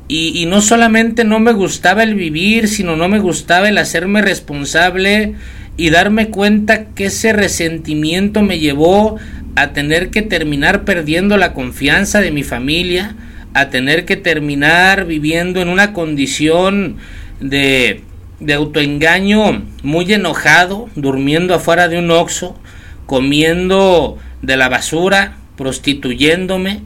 Y, 0.08 0.46
no 0.48 0.60
solamente 0.62 1.24
no 1.24 1.40
me 1.40 1.54
gustaba 1.54 2.04
el 2.04 2.16
vivir, 2.16 2.68
sino 2.68 2.96
no 2.96 3.08
me 3.08 3.20
gustaba 3.20 3.70
el 3.70 3.78
hacerme 3.78 4.22
responsable 4.22 5.34
y 5.78 5.92
darme 5.92 6.30
cuenta 6.30 6.86
que 6.86 7.06
ese 7.06 7.32
resentimiento 7.32 8.42
me 8.42 8.60
llevó 8.60 9.18
a 9.56 9.74
tener 9.74 10.10
que 10.10 10.24
terminar 10.24 10.84
perdiendo 10.84 11.38
la 11.38 11.54
confianza 11.54 12.22
de 12.22 12.32
mi 12.32 12.44
familia, 12.44 13.16
a 13.54 13.70
tener 13.70 14.06
que 14.06 14.16
terminar 14.16 15.06
viviendo 15.06 15.62
en 15.62 15.70
una 15.70 15.94
condición 15.94 16.98
de, 17.40 18.04
de 18.40 18.54
autoengaño 18.54 19.64
muy 19.84 20.12
enojado, 20.12 20.90
durmiendo 20.96 21.54
afuera 21.54 21.88
de 21.88 22.00
un 22.00 22.12
oxo, 22.12 22.60
comiendo 23.06 24.18
de 24.42 24.58
la 24.58 24.70
basura, 24.70 25.38
prostituyéndome. 25.56 26.82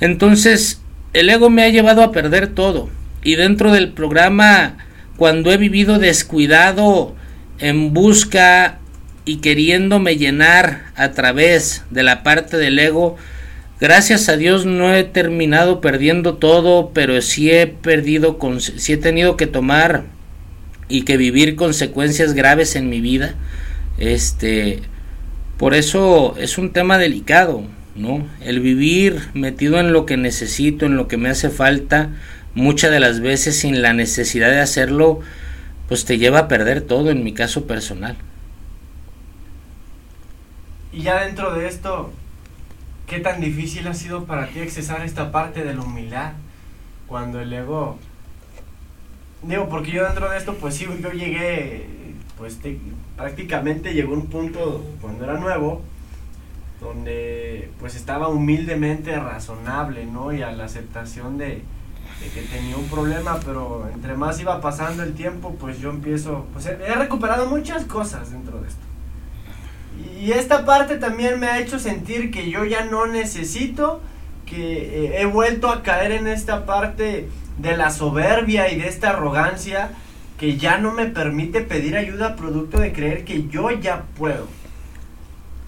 Entonces, 0.00 0.80
el 1.12 1.30
ego 1.30 1.50
me 1.50 1.62
ha 1.62 1.68
llevado 1.68 2.02
a 2.02 2.12
perder 2.12 2.48
todo. 2.48 2.88
Y 3.22 3.34
dentro 3.34 3.72
del 3.72 3.90
programa, 3.92 4.76
cuando 5.16 5.50
he 5.52 5.56
vivido 5.56 5.98
descuidado 5.98 7.14
en 7.58 7.92
busca 7.92 8.78
y 9.24 9.38
queriéndome 9.38 10.16
llenar 10.16 10.92
a 10.94 11.10
través 11.12 11.84
de 11.90 12.02
la 12.02 12.22
parte 12.22 12.56
del 12.58 12.78
ego, 12.78 13.16
Gracias 13.78 14.30
a 14.30 14.38
Dios 14.38 14.64
no 14.64 14.94
he 14.94 15.04
terminado 15.04 15.82
perdiendo 15.82 16.36
todo, 16.36 16.92
pero 16.94 17.20
sí 17.20 17.50
he 17.50 17.66
perdido, 17.66 18.38
sí 18.58 18.94
he 18.94 18.96
tenido 18.96 19.36
que 19.36 19.46
tomar 19.46 20.04
y 20.88 21.02
que 21.02 21.18
vivir 21.18 21.56
consecuencias 21.56 22.32
graves 22.32 22.74
en 22.74 22.88
mi 22.88 23.02
vida. 23.02 23.34
Este, 23.98 24.80
por 25.58 25.74
eso 25.74 26.34
es 26.38 26.56
un 26.56 26.72
tema 26.72 26.96
delicado, 26.96 27.64
¿no? 27.94 28.26
El 28.40 28.60
vivir 28.60 29.28
metido 29.34 29.78
en 29.78 29.92
lo 29.92 30.06
que 30.06 30.16
necesito, 30.16 30.86
en 30.86 30.96
lo 30.96 31.06
que 31.06 31.18
me 31.18 31.28
hace 31.28 31.50
falta, 31.50 32.10
muchas 32.54 32.90
de 32.90 33.00
las 33.00 33.20
veces 33.20 33.58
sin 33.58 33.82
la 33.82 33.92
necesidad 33.92 34.48
de 34.48 34.60
hacerlo, 34.60 35.20
pues 35.86 36.06
te 36.06 36.16
lleva 36.16 36.40
a 36.40 36.48
perder 36.48 36.80
todo 36.80 37.10
en 37.10 37.22
mi 37.22 37.34
caso 37.34 37.66
personal. 37.66 38.16
Y 40.92 41.02
ya 41.02 41.24
dentro 41.24 41.52
de 41.52 41.68
esto, 41.68 42.10
¿Qué 43.06 43.20
tan 43.20 43.40
difícil 43.40 43.86
ha 43.86 43.94
sido 43.94 44.24
para 44.24 44.48
ti 44.48 44.58
accesar 44.58 45.02
esta 45.02 45.30
parte 45.30 45.62
de 45.62 45.74
la 45.74 45.82
humildad? 45.82 46.32
Cuando 47.06 47.40
el 47.40 47.52
ego... 47.52 47.98
Digo, 49.42 49.68
porque 49.68 49.92
yo 49.92 50.04
dentro 50.04 50.28
de 50.28 50.36
esto, 50.36 50.54
pues 50.54 50.74
sí, 50.74 50.86
yo 51.00 51.12
llegué, 51.12 51.86
pues 52.36 52.58
prácticamente 53.16 53.94
llegó 53.94 54.12
un 54.14 54.26
punto 54.26 54.84
cuando 55.00 55.22
era 55.22 55.34
nuevo, 55.34 55.82
donde 56.80 57.70
pues 57.78 57.94
estaba 57.94 58.26
humildemente 58.26 59.14
razonable, 59.14 60.04
¿no? 60.06 60.32
Y 60.32 60.42
a 60.42 60.50
la 60.50 60.64
aceptación 60.64 61.38
de, 61.38 61.62
que 62.34 62.42
tenía 62.42 62.76
un 62.76 62.88
problema, 62.88 63.38
pero 63.44 63.88
entre 63.92 64.16
más 64.16 64.40
iba 64.40 64.60
pasando 64.60 65.04
el 65.04 65.14
tiempo, 65.14 65.54
pues 65.60 65.78
yo 65.78 65.90
empiezo, 65.90 66.46
pues 66.52 66.66
he 66.66 66.94
recuperado 66.94 67.46
muchas 67.46 67.84
cosas 67.84 68.32
dentro 68.32 68.60
de 68.60 68.66
esto. 68.66 68.85
Y 70.20 70.32
esta 70.32 70.64
parte 70.64 70.96
también 70.96 71.38
me 71.38 71.46
ha 71.46 71.60
hecho 71.60 71.78
sentir 71.78 72.30
que 72.30 72.50
yo 72.50 72.64
ya 72.64 72.84
no 72.84 73.06
necesito, 73.06 74.00
que 74.44 75.06
eh, 75.06 75.20
he 75.20 75.26
vuelto 75.26 75.68
a 75.68 75.82
caer 75.82 76.12
en 76.12 76.26
esta 76.26 76.66
parte 76.66 77.28
de 77.58 77.76
la 77.76 77.90
soberbia 77.90 78.70
y 78.70 78.78
de 78.78 78.88
esta 78.88 79.10
arrogancia 79.10 79.90
que 80.38 80.56
ya 80.56 80.78
no 80.78 80.92
me 80.92 81.06
permite 81.06 81.60
pedir 81.62 81.96
ayuda 81.96 82.36
producto 82.36 82.78
de 82.78 82.92
creer 82.92 83.24
que 83.24 83.48
yo 83.48 83.70
ya 83.70 84.04
puedo. 84.16 84.46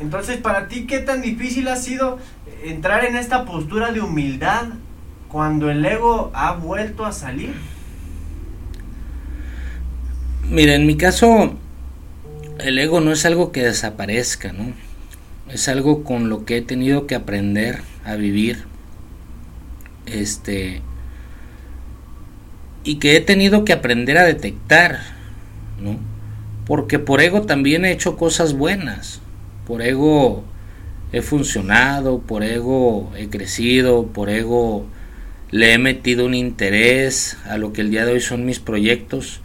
Entonces, 0.01 0.37
para 0.37 0.69
ti, 0.69 0.87
¿qué 0.87 0.99
tan 0.99 1.23
difícil 1.23 1.69
ha 1.69 1.77
sido 1.77 2.19
entrar 2.63 3.05
en 3.05 3.17
esta 3.17 3.45
postura 3.45 3.93
de 3.93 4.01
humildad 4.01 4.67
cuando 5.29 5.71
el 5.71 5.85
ego 5.85 6.31
ha 6.35 6.53
vuelto 6.53 7.05
a 7.05 7.13
salir? 7.13 7.55
Mira, 10.49 10.75
en 10.75 10.87
mi 10.87 10.97
caso, 10.97 11.55
el 12.59 12.79
ego 12.79 13.01
no 13.01 13.13
es 13.13 13.25
algo 13.25 13.53
que 13.53 13.63
desaparezca, 13.63 14.53
¿no? 14.53 14.73
Es 15.53 15.69
algo 15.69 16.05
con 16.05 16.29
lo 16.29 16.45
que 16.45 16.59
he 16.59 16.63
tenido 16.63 17.07
que 17.07 17.15
aprender 17.15 17.81
a 18.05 18.17
vivir. 18.17 18.65
Este. 20.07 20.83
Y 22.85 22.97
que 22.97 23.17
he 23.17 23.21
tenido 23.21 23.65
que 23.65 23.73
aprender 23.73 24.19
a 24.19 24.25
detectar, 24.25 25.01
¿no? 25.81 25.99
Porque 26.67 26.99
por 26.99 27.21
ego 27.21 27.43
también 27.43 27.85
he 27.85 27.93
hecho 27.93 28.17
cosas 28.17 28.55
buenas. 28.55 29.21
Por 29.67 29.83
ego 29.83 30.45
he 31.13 31.23
funcionado, 31.23 32.21
por 32.21 32.43
ego 32.43 33.13
he 33.17 33.29
crecido, 33.29 34.07
por 34.07 34.29
ego 34.29 34.87
le 35.51 35.73
he 35.73 35.79
metido 35.79 36.27
un 36.27 36.35
interés 36.35 37.39
a 37.47 37.57
lo 37.57 37.73
que 37.73 37.81
el 37.81 37.91
día 37.91 38.05
de 38.05 38.13
hoy 38.13 38.21
son 38.21 38.45
mis 38.45 38.61
proyectos. 38.61 39.41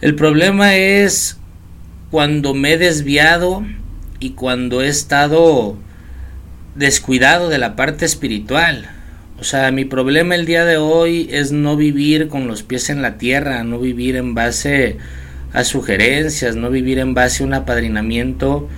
El 0.00 0.14
problema 0.14 0.76
es 0.76 1.37
cuando 2.10 2.54
me 2.54 2.72
he 2.72 2.78
desviado 2.78 3.64
y 4.20 4.30
cuando 4.30 4.82
he 4.82 4.88
estado 4.88 5.76
descuidado 6.74 7.48
de 7.48 7.58
la 7.58 7.76
parte 7.76 8.04
espiritual. 8.04 8.90
O 9.40 9.44
sea, 9.44 9.70
mi 9.70 9.84
problema 9.84 10.34
el 10.34 10.46
día 10.46 10.64
de 10.64 10.76
hoy 10.76 11.28
es 11.30 11.52
no 11.52 11.76
vivir 11.76 12.28
con 12.28 12.46
los 12.46 12.62
pies 12.62 12.90
en 12.90 13.02
la 13.02 13.18
tierra, 13.18 13.62
no 13.62 13.78
vivir 13.78 14.16
en 14.16 14.34
base 14.34 14.96
a 15.52 15.64
sugerencias, 15.64 16.56
no 16.56 16.70
vivir 16.70 16.98
en 16.98 17.14
base 17.14 17.42
a 17.42 17.46
un 17.46 17.54
apadrinamiento 17.54 18.68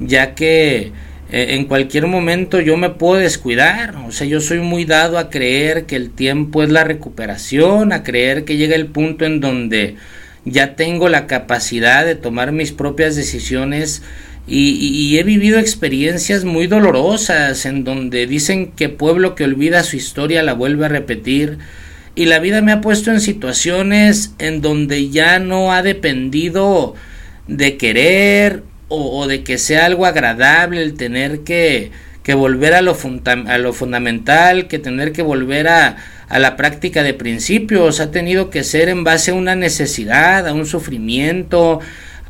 ya 0.00 0.34
que 0.34 0.92
eh, 1.30 1.46
en 1.50 1.64
cualquier 1.66 2.06
momento 2.06 2.60
yo 2.60 2.76
me 2.76 2.90
puedo 2.90 3.20
descuidar, 3.20 3.96
o 4.06 4.12
sea, 4.12 4.26
yo 4.26 4.40
soy 4.40 4.60
muy 4.60 4.84
dado 4.84 5.18
a 5.18 5.30
creer 5.30 5.86
que 5.86 5.96
el 5.96 6.10
tiempo 6.10 6.62
es 6.62 6.70
la 6.70 6.84
recuperación, 6.84 7.92
a 7.92 8.02
creer 8.02 8.44
que 8.44 8.56
llega 8.56 8.76
el 8.76 8.86
punto 8.86 9.24
en 9.24 9.40
donde 9.40 9.96
ya 10.44 10.76
tengo 10.76 11.08
la 11.08 11.26
capacidad 11.26 12.04
de 12.04 12.14
tomar 12.14 12.52
mis 12.52 12.72
propias 12.72 13.16
decisiones 13.16 14.02
y, 14.46 15.16
he 15.16 15.22
vivido 15.22 15.58
experiencias 15.58 16.44
muy 16.44 16.66
dolorosas 16.66 17.64
en 17.64 17.82
donde 17.82 18.26
dicen 18.26 18.72
que 18.72 18.90
pueblo 18.90 19.34
que 19.34 19.44
olvida 19.44 19.82
su 19.84 19.96
historia 19.96 20.42
la 20.42 20.52
vuelve 20.52 20.84
a 20.84 20.90
repetir 20.90 21.58
y 22.14 22.26
la 22.26 22.40
vida 22.40 22.60
me 22.60 22.72
ha 22.72 22.82
puesto 22.82 23.10
en 23.10 23.20
situaciones 23.20 24.34
en 24.38 24.60
donde 24.60 25.08
ya 25.08 25.38
no 25.38 25.72
ha 25.72 25.82
dependido 25.82 26.94
de 27.48 27.78
querer 27.78 28.62
o, 28.88 29.26
de 29.26 29.42
que 29.42 29.56
sea 29.58 29.86
algo 29.86 30.04
agradable 30.04 30.82
el 30.82 30.94
tener 30.94 31.40
que, 31.40 31.90
que 32.24 32.34
volver 32.34 32.74
a 32.74 32.82
lo, 32.82 32.96
a 33.46 33.58
lo 33.58 33.72
fundamental, 33.72 34.66
que 34.66 34.80
tener 34.80 35.12
que 35.12 35.22
volver 35.22 35.68
a, 35.68 35.96
a 36.28 36.38
la 36.38 36.56
práctica 36.56 37.02
de 37.02 37.14
principios, 37.14 38.00
ha 38.00 38.10
tenido 38.10 38.50
que 38.50 38.64
ser 38.64 38.88
en 38.88 39.04
base 39.04 39.30
a 39.30 39.34
una 39.34 39.54
necesidad, 39.54 40.48
a 40.48 40.54
un 40.54 40.66
sufrimiento, 40.66 41.80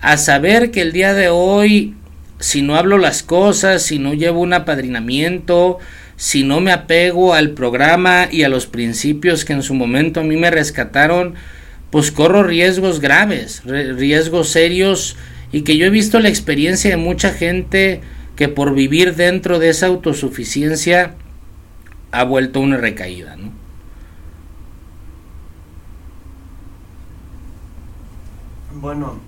a 0.00 0.16
saber 0.16 0.72
que 0.72 0.82
el 0.82 0.92
día 0.92 1.14
de 1.14 1.28
hoy, 1.28 1.94
si 2.40 2.60
no 2.60 2.76
hablo 2.76 2.98
las 2.98 3.22
cosas, 3.22 3.82
si 3.82 4.00
no 4.00 4.14
llevo 4.14 4.40
un 4.40 4.52
apadrinamiento, 4.52 5.78
si 6.16 6.42
no 6.42 6.60
me 6.60 6.72
apego 6.72 7.32
al 7.32 7.50
programa 7.50 8.28
y 8.30 8.42
a 8.42 8.48
los 8.48 8.66
principios 8.66 9.44
que 9.44 9.52
en 9.52 9.62
su 9.62 9.74
momento 9.74 10.20
a 10.20 10.24
mí 10.24 10.36
me 10.36 10.50
rescataron, 10.50 11.34
pues 11.90 12.10
corro 12.10 12.42
riesgos 12.42 13.00
graves, 13.00 13.62
riesgos 13.64 14.48
serios 14.48 15.16
y 15.52 15.62
que 15.62 15.76
yo 15.76 15.86
he 15.86 15.90
visto 15.90 16.18
la 16.18 16.28
experiencia 16.28 16.90
de 16.90 16.96
mucha 16.96 17.32
gente 17.32 18.00
que 18.36 18.48
por 18.48 18.74
vivir 18.74 19.14
dentro 19.14 19.58
de 19.58 19.68
esa 19.70 19.86
autosuficiencia 19.86 21.14
ha 22.10 22.24
vuelto 22.24 22.60
una 22.60 22.76
recaída, 22.76 23.36
¿no? 23.36 23.52
Bueno, 28.80 29.18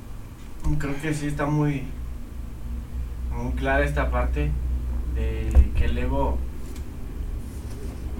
creo 0.78 1.00
que 1.00 1.14
sí 1.14 1.26
está 1.26 1.46
muy, 1.46 1.84
muy 3.32 3.52
clara 3.52 3.84
esta 3.84 4.10
parte 4.10 4.50
de 5.14 5.50
que 5.76 5.86
el 5.86 5.96
ego 5.96 6.38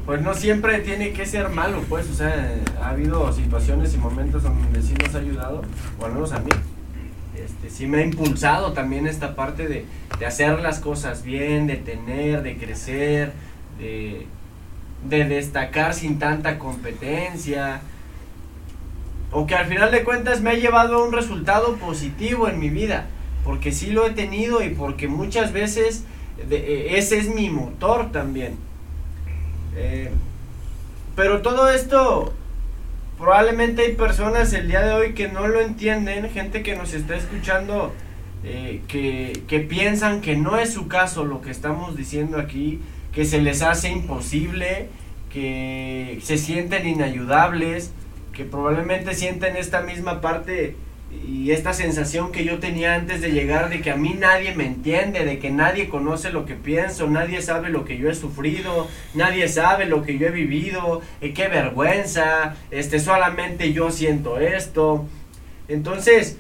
pues 0.07 0.22
no 0.22 0.35
siempre 0.35 0.79
tiene 0.79 1.12
que 1.12 1.27
ser 1.27 1.49
malo, 1.49 1.83
pues, 1.88 2.09
o 2.09 2.14
sea, 2.14 2.55
ha 2.81 2.90
habido 2.90 3.33
situaciones 3.33 3.92
y 3.92 3.99
momentos 3.99 4.44
donde 4.44 4.81
sí 4.81 4.94
nos 4.94 5.12
ha 5.16 5.18
ayudado, 5.18 5.62
o 5.99 6.05
al 6.07 6.12
menos 6.12 6.31
a 6.31 6.38
mí, 6.38 6.51
este, 7.46 7.70
sí 7.70 7.87
me 7.87 7.98
ha 7.98 8.04
impulsado 8.04 8.72
también 8.72 9.06
esta 9.06 9.37
parte 9.37 9.68
de, 9.68 9.85
hacer 10.26 10.59
las 10.61 10.80
cosas 10.80 11.22
bien, 11.22 11.68
de 11.68 11.76
tener, 11.76 12.42
de 12.42 12.56
crecer, 12.56 13.32
de, 13.78 14.26
destacar 15.09 15.94
sin 15.94 16.18
tanta 16.18 16.59
competencia. 16.59 17.82
O 19.30 19.46
que 19.46 19.54
al 19.54 19.66
final 19.66 19.92
de 19.92 20.02
cuentas 20.02 20.40
me 20.40 20.50
ha 20.50 20.54
llevado 20.54 20.96
a 20.96 21.06
un 21.06 21.12
resultado 21.12 21.76
positivo 21.76 22.48
en 22.48 22.59
mi 22.59 22.68
vida. 22.68 23.06
Porque 23.44 23.70
sí 23.70 23.90
lo 23.90 24.04
he 24.06 24.11
tenido 24.11 24.64
y 24.64 24.70
porque 24.70 25.06
muchas 25.06 25.52
veces 25.52 26.02
eh, 26.50 26.94
ese 26.96 27.18
es 27.18 27.32
mi 27.32 27.48
motor 27.48 28.11
también. 28.11 28.56
Eh, 29.76 30.11
pero 31.14 31.42
todo 31.42 31.68
esto 31.68 32.32
probablemente 33.18 33.83
hay 33.83 33.94
personas 33.94 34.52
el 34.52 34.68
día 34.68 34.83
de 34.83 34.92
hoy 34.92 35.14
que 35.14 35.29
no 35.29 35.48
lo 35.48 35.61
entienden, 35.61 36.31
gente 36.31 36.62
que 36.62 36.76
nos 36.76 36.92
está 36.92 37.16
escuchando, 37.16 37.92
eh, 38.44 38.83
que, 38.88 39.42
que 39.48 39.61
piensan 39.61 40.20
que 40.20 40.37
no 40.37 40.57
es 40.59 40.72
su 40.72 40.88
caso 40.88 41.24
lo 41.24 41.40
que 41.40 41.50
estamos 41.50 41.96
diciendo 41.96 42.38
aquí, 42.38 42.81
que 43.12 43.24
se 43.24 43.40
les 43.40 43.62
hace 43.62 43.90
imposible, 43.90 44.88
que 45.33 46.18
se 46.22 46.38
sienten 46.38 46.87
inayudables, 46.87 47.92
que 48.33 48.44
probablemente 48.44 49.14
sienten 49.14 49.57
esta 49.57 49.81
misma 49.81 50.20
parte 50.20 50.76
y 51.11 51.51
esta 51.53 51.73
sensación 51.73 52.33
que 52.33 52.45
yo 52.45 52.59
tenía 52.59 52.95
antes 52.95 53.21
de 53.21 53.31
llegar 53.31 53.69
de 53.69 53.81
que 53.81 53.90
a 53.90 53.97
mí 53.97 54.16
nadie 54.19 54.55
me 54.55 54.66
entiende, 54.66 55.25
de 55.25 55.38
que 55.38 55.51
nadie 55.51 55.88
conoce 55.88 56.31
lo 56.31 56.45
que 56.45 56.55
pienso, 56.55 57.09
nadie 57.09 57.42
sabe 57.42 57.71
lo 57.71 57.85
que 57.85 57.99
yo 57.99 58.11
he 58.11 58.14
sufrido, 58.14 58.88
nadie 59.14 59.49
sabe 59.49 59.87
lo 59.87 60.03
que 60.03 60.19
yo 60.19 60.27
he 60.27 60.31
vivido, 60.31 61.03
y 61.21 61.31
qué 61.31 61.49
vergüenza, 61.49 62.57
este 62.71 62.99
solamente 62.99 63.73
yo 63.73 63.90
siento 63.90 64.38
esto. 64.38 65.07
Entonces, 65.69 66.38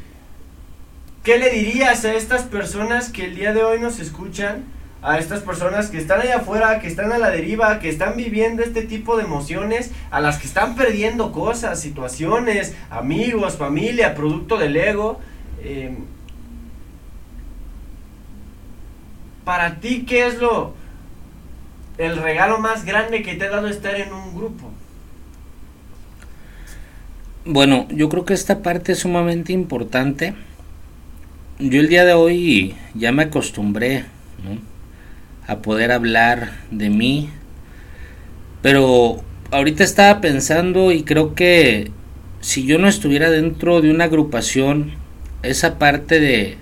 ¿qué 1.22 1.38
le 1.38 1.50
dirías 1.50 2.04
a 2.04 2.14
estas 2.14 2.42
personas 2.42 3.10
que 3.10 3.24
el 3.24 3.36
día 3.36 3.52
de 3.52 3.62
hoy 3.64 3.80
nos 3.80 4.00
escuchan? 4.00 4.64
A 5.06 5.20
estas 5.20 5.42
personas 5.42 5.88
que 5.88 5.98
están 5.98 6.20
allá 6.20 6.38
afuera, 6.38 6.80
que 6.80 6.88
están 6.88 7.12
a 7.12 7.18
la 7.18 7.30
deriva, 7.30 7.78
que 7.78 7.88
están 7.88 8.16
viviendo 8.16 8.64
este 8.64 8.82
tipo 8.82 9.16
de 9.16 9.22
emociones, 9.22 9.92
a 10.10 10.20
las 10.20 10.38
que 10.38 10.48
están 10.48 10.74
perdiendo 10.74 11.30
cosas, 11.30 11.80
situaciones, 11.80 12.74
amigos, 12.90 13.56
familia, 13.56 14.16
producto 14.16 14.56
del 14.58 14.76
ego. 14.76 15.20
Eh, 15.62 15.96
para 19.44 19.76
ti, 19.76 20.04
¿qué 20.08 20.26
es 20.26 20.40
lo 20.40 20.74
el 21.98 22.16
regalo 22.16 22.58
más 22.58 22.84
grande 22.84 23.22
que 23.22 23.36
te 23.36 23.44
ha 23.44 23.50
dado 23.50 23.68
estar 23.68 23.94
en 23.94 24.12
un 24.12 24.34
grupo? 24.34 24.72
Bueno, 27.44 27.86
yo 27.90 28.08
creo 28.08 28.24
que 28.24 28.34
esta 28.34 28.60
parte 28.60 28.90
es 28.90 28.98
sumamente 28.98 29.52
importante. 29.52 30.34
Yo 31.60 31.78
el 31.78 31.88
día 31.88 32.04
de 32.04 32.14
hoy 32.14 32.74
ya 32.94 33.12
me 33.12 33.22
acostumbré, 33.22 34.04
¿no? 34.42 34.75
A 35.46 35.58
poder 35.58 35.92
hablar 35.92 36.52
de 36.70 36.90
mí. 36.90 37.30
Pero 38.62 39.22
ahorita 39.50 39.84
estaba 39.84 40.20
pensando 40.20 40.92
y 40.92 41.02
creo 41.02 41.34
que 41.34 41.90
si 42.40 42.64
yo 42.64 42.78
no 42.78 42.88
estuviera 42.88 43.30
dentro 43.30 43.80
de 43.80 43.90
una 43.90 44.04
agrupación, 44.04 44.92
esa 45.42 45.78
parte 45.78 46.20
de, 46.20 46.56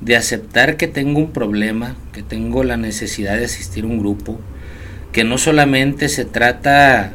de 0.00 0.16
aceptar 0.16 0.76
que 0.76 0.86
tengo 0.88 1.18
un 1.20 1.32
problema, 1.32 1.96
que 2.12 2.22
tengo 2.22 2.64
la 2.64 2.76
necesidad 2.76 3.36
de 3.36 3.44
asistir 3.44 3.84
a 3.84 3.88
un 3.88 3.98
grupo, 3.98 4.40
que 5.12 5.24
no 5.24 5.38
solamente 5.38 6.08
se 6.08 6.24
trata 6.24 7.12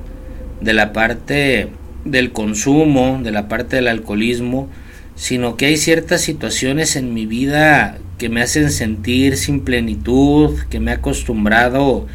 de 0.61 0.73
la 0.73 0.93
parte 0.93 1.69
del 2.05 2.31
consumo, 2.31 3.19
de 3.23 3.31
la 3.31 3.47
parte 3.47 3.77
del 3.77 3.87
alcoholismo, 3.87 4.69
sino 5.15 5.57
que 5.57 5.67
hay 5.67 5.77
ciertas 5.77 6.21
situaciones 6.21 6.95
en 6.95 7.13
mi 7.13 7.25
vida 7.25 7.97
que 8.17 8.29
me 8.29 8.41
hacen 8.41 8.71
sentir 8.71 9.37
sin 9.37 9.61
plenitud, 9.61 10.57
que 10.69 10.79
me 10.79 10.91
ha 10.91 10.95
acostumbrado 10.95 12.07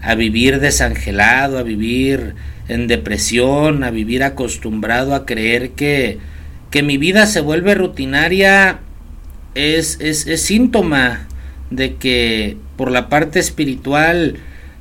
a 0.00 0.14
vivir 0.14 0.60
desangelado, 0.60 1.58
a 1.58 1.62
vivir 1.62 2.34
en 2.68 2.88
depresión, 2.88 3.84
a 3.84 3.90
vivir 3.90 4.22
acostumbrado 4.24 5.14
a 5.14 5.26
creer 5.26 5.70
que, 5.70 6.18
que 6.70 6.82
mi 6.82 6.96
vida 6.96 7.26
se 7.26 7.40
vuelve 7.40 7.74
rutinaria, 7.74 8.80
es, 9.54 9.98
es, 10.00 10.26
es 10.26 10.42
síntoma 10.42 11.28
de 11.70 11.96
que 11.96 12.56
por 12.76 12.90
la 12.90 13.08
parte 13.08 13.38
espiritual 13.38 14.36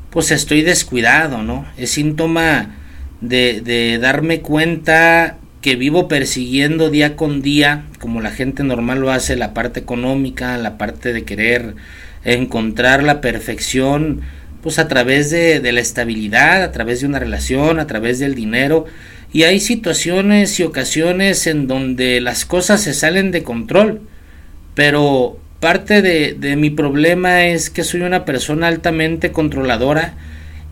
pues 0.10 0.32
estoy 0.32 0.62
descuidado, 0.62 1.42
¿no? 1.42 1.66
Es 1.78 1.92
síntoma 1.92 2.76
de, 3.22 3.62
de 3.62 3.98
darme 3.98 4.42
cuenta 4.42 5.38
que 5.62 5.76
vivo 5.76 6.08
persiguiendo 6.08 6.90
día 6.90 7.16
con 7.16 7.42
día, 7.42 7.86
como 8.00 8.20
la 8.20 8.32
gente 8.32 8.64
normal 8.64 9.00
lo 9.00 9.12
hace, 9.12 9.36
la 9.36 9.54
parte 9.54 9.80
económica, 9.80 10.58
la 10.58 10.78
parte 10.78 11.14
de 11.14 11.24
querer 11.24 11.76
encontrar 12.24 13.04
la 13.04 13.22
perfección, 13.22 14.22
pues 14.64 14.80
a 14.80 14.88
través 14.88 15.30
de, 15.30 15.60
de, 15.60 15.72
la 15.72 15.82
estabilidad, 15.82 16.64
a 16.64 16.72
través 16.72 17.02
de 17.02 17.08
una 17.08 17.20
relación, 17.20 17.80
a 17.80 17.88
través 17.88 18.20
del 18.20 18.36
dinero. 18.36 18.86
Y 19.34 19.44
hay 19.44 19.60
situaciones 19.60 20.60
y 20.60 20.64
ocasiones 20.64 21.48
en 21.48 21.68
donde 21.68 22.22
las 22.22 22.46
cosas 22.46 22.82
se 22.82 22.94
salen 22.94 23.32
de 23.32 23.44
control. 23.44 24.02
Pero 24.76 25.40
parte 25.60 26.02
de, 26.02 26.34
de 26.34 26.56
mi 26.56 26.70
problema 26.72 27.46
es 27.46 27.70
que 27.70 27.84
soy 27.84 28.02
una 28.02 28.26
persona 28.26 28.68
altamente 28.68 29.32
controladora 29.32 30.16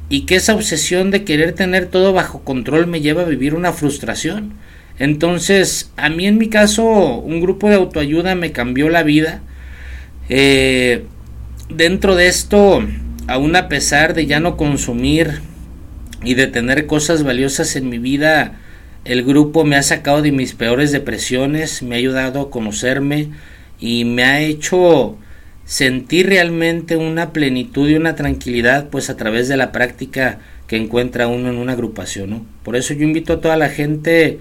y 0.10 0.22
que 0.26 0.36
esa 0.36 0.56
obsesión 0.56 1.12
de 1.12 1.24
querer 1.24 1.54
tener 1.54 1.86
todo 1.86 2.12
bajo 2.12 2.44
control 2.44 2.88
me 2.88 3.02
lleva 3.02 3.22
a 3.22 3.26
vivir 3.26 3.54
una 3.54 3.72
frustración. 3.72 4.54
Entonces, 5.00 5.92
a 5.96 6.10
mí 6.10 6.28
en 6.28 6.38
mi 6.38 6.50
caso, 6.50 6.84
un 6.84 7.40
grupo 7.40 7.70
de 7.70 7.76
autoayuda 7.76 8.36
me 8.36 8.52
cambió 8.52 8.90
la 8.90 9.04
vida. 9.04 9.42
Eh, 10.28 11.06
dentro 11.70 12.16
de 12.16 12.28
esto, 12.28 12.86
aún 13.28 13.56
a 13.56 13.70
pesar 13.70 14.14
de 14.14 14.26
ya 14.26 14.42
no 14.42 14.58
consumir 14.58 15.42
y 16.24 16.34
de 16.34 16.48
tener 16.48 16.86
cosas 16.86 17.24
valiosas 17.24 17.78
en 17.78 17.90
mi 17.90 17.98
vida, 17.98 18.60
el 19.06 19.24
grupo 19.24 19.64
me 19.64 19.78
ha 19.78 19.84
sacado 19.84 20.22
de 20.22 20.34
mis 20.34 20.54
peores 20.54 20.92
depresiones, 20.92 21.82
me 21.82 21.96
ha 21.96 21.98
ayudado 21.98 22.42
a 22.42 22.52
conocerme 22.52 23.30
y 23.80 24.04
me 24.04 24.24
ha 24.24 24.42
hecho 24.42 25.18
sentir 25.64 26.28
realmente 26.28 26.98
una 26.98 27.32
plenitud 27.32 27.88
y 27.88 27.96
una 27.96 28.16
tranquilidad 28.16 28.90
pues 28.90 29.10
a 29.10 29.16
través 29.16 29.48
de 29.48 29.56
la 29.56 29.72
práctica 29.72 30.40
que 30.68 30.76
encuentra 30.76 31.28
uno 31.28 31.50
en 31.50 31.58
una 31.58 31.74
agrupación, 31.74 32.30
¿no? 32.30 32.46
Por 32.64 32.76
eso 32.76 32.94
yo 32.94 33.04
invito 33.04 33.34
a 33.34 33.42
toda 33.42 33.56
la 33.56 33.70
gente 33.70 34.40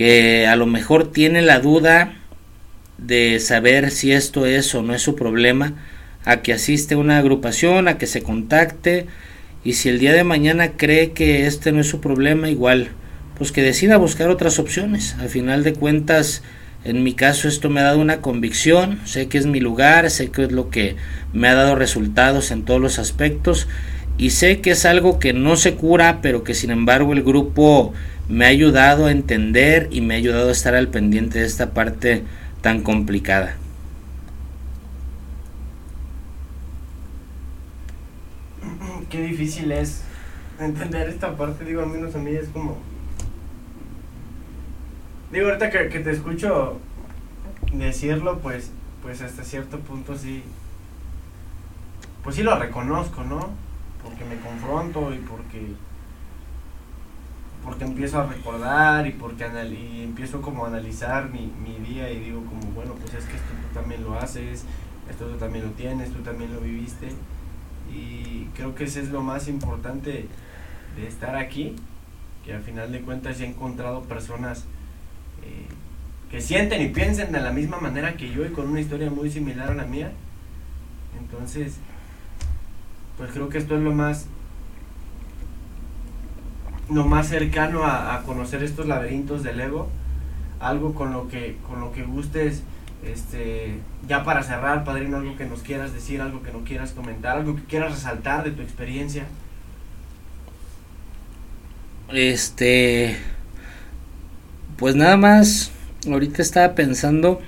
que 0.00 0.46
a 0.46 0.56
lo 0.56 0.64
mejor 0.64 1.12
tiene 1.12 1.42
la 1.42 1.60
duda 1.60 2.14
de 2.96 3.38
saber 3.38 3.90
si 3.90 4.12
esto 4.12 4.46
es 4.46 4.74
o 4.74 4.80
no 4.82 4.94
es 4.94 5.02
su 5.02 5.14
problema, 5.14 5.74
a 6.24 6.40
que 6.40 6.54
asiste 6.54 6.94
a 6.94 6.96
una 6.96 7.18
agrupación, 7.18 7.86
a 7.86 7.98
que 7.98 8.06
se 8.06 8.22
contacte 8.22 9.08
y 9.62 9.74
si 9.74 9.90
el 9.90 9.98
día 9.98 10.14
de 10.14 10.24
mañana 10.24 10.78
cree 10.78 11.12
que 11.12 11.46
este 11.46 11.70
no 11.70 11.82
es 11.82 11.86
su 11.86 12.00
problema, 12.00 12.48
igual, 12.48 12.88
pues 13.36 13.52
que 13.52 13.60
decida 13.60 13.98
buscar 13.98 14.30
otras 14.30 14.58
opciones. 14.58 15.16
Al 15.20 15.28
final 15.28 15.64
de 15.64 15.74
cuentas, 15.74 16.42
en 16.82 17.02
mi 17.02 17.12
caso 17.12 17.46
esto 17.46 17.68
me 17.68 17.80
ha 17.80 17.84
dado 17.84 17.98
una 17.98 18.22
convicción, 18.22 19.00
sé 19.04 19.28
que 19.28 19.36
es 19.36 19.44
mi 19.44 19.60
lugar, 19.60 20.10
sé 20.10 20.30
que 20.30 20.44
es 20.44 20.52
lo 20.52 20.70
que 20.70 20.96
me 21.34 21.46
ha 21.46 21.54
dado 21.54 21.74
resultados 21.74 22.52
en 22.52 22.64
todos 22.64 22.80
los 22.80 22.98
aspectos 22.98 23.68
y 24.16 24.30
sé 24.30 24.62
que 24.62 24.70
es 24.70 24.86
algo 24.86 25.18
que 25.18 25.34
no 25.34 25.56
se 25.56 25.74
cura, 25.74 26.20
pero 26.22 26.42
que 26.42 26.54
sin 26.54 26.70
embargo 26.70 27.12
el 27.12 27.22
grupo 27.22 27.92
me 28.30 28.46
ha 28.46 28.48
ayudado 28.48 29.06
a 29.06 29.10
entender 29.10 29.88
y 29.90 30.00
me 30.00 30.14
ha 30.14 30.16
ayudado 30.16 30.48
a 30.48 30.52
estar 30.52 30.74
al 30.74 30.88
pendiente 30.88 31.40
de 31.40 31.46
esta 31.46 31.70
parte 31.74 32.24
tan 32.62 32.82
complicada. 32.82 33.56
Qué 39.10 39.20
difícil 39.22 39.72
es 39.72 40.02
entender 40.60 41.08
esta 41.08 41.36
parte, 41.36 41.64
digo, 41.64 41.82
al 41.82 41.88
menos 41.88 42.14
a 42.14 42.18
mí 42.18 42.30
es 42.30 42.48
como 42.48 42.78
Digo, 45.32 45.46
ahorita 45.46 45.70
que, 45.70 45.88
que, 45.88 46.00
te 46.00 46.10
escucho 46.10 46.80
decirlo, 47.72 48.40
pues, 48.40 48.72
pues 49.00 49.22
hasta 49.22 49.44
cierto 49.44 49.78
punto 49.78 50.16
sí, 50.16 50.42
pues 52.24 52.34
sí 52.34 52.42
lo 52.42 52.58
reconozco, 52.58 53.22
¿no? 53.22 53.50
Porque 54.02 54.24
me 54.24 54.36
confronto 54.40 55.14
y 55.14 55.18
porque, 55.18 55.74
porque 57.64 57.84
empiezo 57.84 58.20
a 58.20 58.26
recordar 58.26 59.06
y 59.06 59.12
porque 59.12 59.46
y 59.70 60.02
empiezo 60.02 60.40
como 60.40 60.64
a 60.64 60.68
analizar 60.68 61.30
mi, 61.30 61.52
mi 61.62 61.76
día 61.86 62.10
y 62.10 62.20
digo 62.20 62.44
como, 62.44 62.72
bueno, 62.72 62.94
pues 62.94 63.14
es 63.14 63.24
que 63.24 63.36
esto 63.36 63.48
tú 63.50 63.78
también 63.78 64.02
lo 64.02 64.18
haces, 64.18 64.64
esto 65.10 65.26
tú 65.26 65.36
también 65.36 65.66
lo 65.66 65.70
tienes, 65.72 66.12
tú 66.12 66.22
también 66.22 66.52
lo 66.52 66.60
viviste 66.60 67.08
y 67.94 68.46
creo 68.54 68.74
que 68.74 68.84
ese 68.84 69.00
es 69.00 69.10
lo 69.10 69.22
más 69.22 69.48
importante 69.48 70.26
de 70.96 71.06
estar 71.06 71.36
aquí, 71.36 71.76
que 72.44 72.54
al 72.54 72.62
final 72.62 72.92
de 72.92 73.00
cuentas 73.00 73.40
he 73.40 73.46
encontrado 73.46 74.02
personas 74.02 74.64
que 76.30 76.40
sienten 76.40 76.80
y 76.80 76.88
piensen 76.88 77.32
de 77.32 77.40
la 77.40 77.50
misma 77.50 77.80
manera 77.80 78.16
que 78.16 78.30
yo 78.30 78.46
y 78.46 78.50
con 78.50 78.68
una 78.68 78.80
historia 78.80 79.10
muy 79.10 79.30
similar 79.30 79.70
a 79.70 79.74
la 79.74 79.84
mía. 79.84 80.12
Entonces, 81.18 81.74
pues 83.18 83.32
creo 83.32 83.48
que 83.48 83.58
esto 83.58 83.76
es 83.76 83.82
lo 83.82 83.92
más 83.92 84.26
lo 86.92 87.04
más 87.04 87.28
cercano 87.28 87.84
a, 87.84 88.22
conocer 88.24 88.62
estos 88.62 88.86
laberintos 88.86 89.42
del 89.42 89.60
ego, 89.60 89.88
algo 90.58 90.94
con 90.94 91.12
lo 91.12 91.28
que 91.28 91.56
con 91.66 91.80
lo 91.80 91.92
que 91.92 92.02
gustes 92.02 92.62
este 93.04 93.78
ya 94.06 94.24
para 94.24 94.42
cerrar, 94.42 94.84
padrino, 94.84 95.16
algo 95.16 95.36
que 95.36 95.46
nos 95.46 95.62
quieras 95.62 95.94
decir, 95.94 96.20
algo 96.20 96.42
que 96.42 96.52
no 96.52 96.64
quieras 96.64 96.92
comentar, 96.92 97.36
algo 97.36 97.56
que 97.56 97.64
quieras 97.64 97.92
resaltar 97.92 98.44
de 98.44 98.50
tu 98.50 98.62
experiencia. 98.62 99.24
Este 102.12 103.16
pues 104.80 104.96
nada 104.96 105.18
más, 105.18 105.72
ahorita 106.10 106.40
estaba 106.40 106.74
pensando 106.74 107.42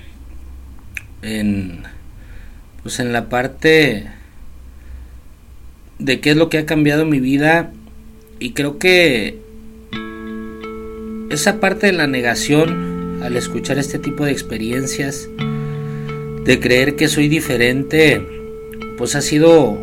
en, 1.23 1.81
pues 2.83 2.99
en 2.99 3.11
la 3.11 3.27
parte 3.27 4.07
de 5.97 6.21
qué 6.21 6.29
es 6.29 6.37
lo 6.37 6.49
que 6.49 6.59
ha 6.59 6.67
cambiado 6.67 7.05
mi 7.05 7.19
vida 7.19 7.71
y 8.43 8.51
creo 8.51 8.77
que 8.77 9.37
esa 11.29 11.61
parte 11.61 11.87
de 11.87 11.93
la 11.93 12.07
negación 12.07 13.21
al 13.23 13.37
escuchar 13.37 13.77
este 13.77 13.99
tipo 13.99 14.25
de 14.25 14.33
experiencias, 14.33 15.29
de 16.43 16.59
creer 16.59 16.97
que 16.97 17.07
soy 17.07 17.29
diferente, 17.29 18.21
pues 18.97 19.15
ha 19.15 19.21
sido 19.21 19.77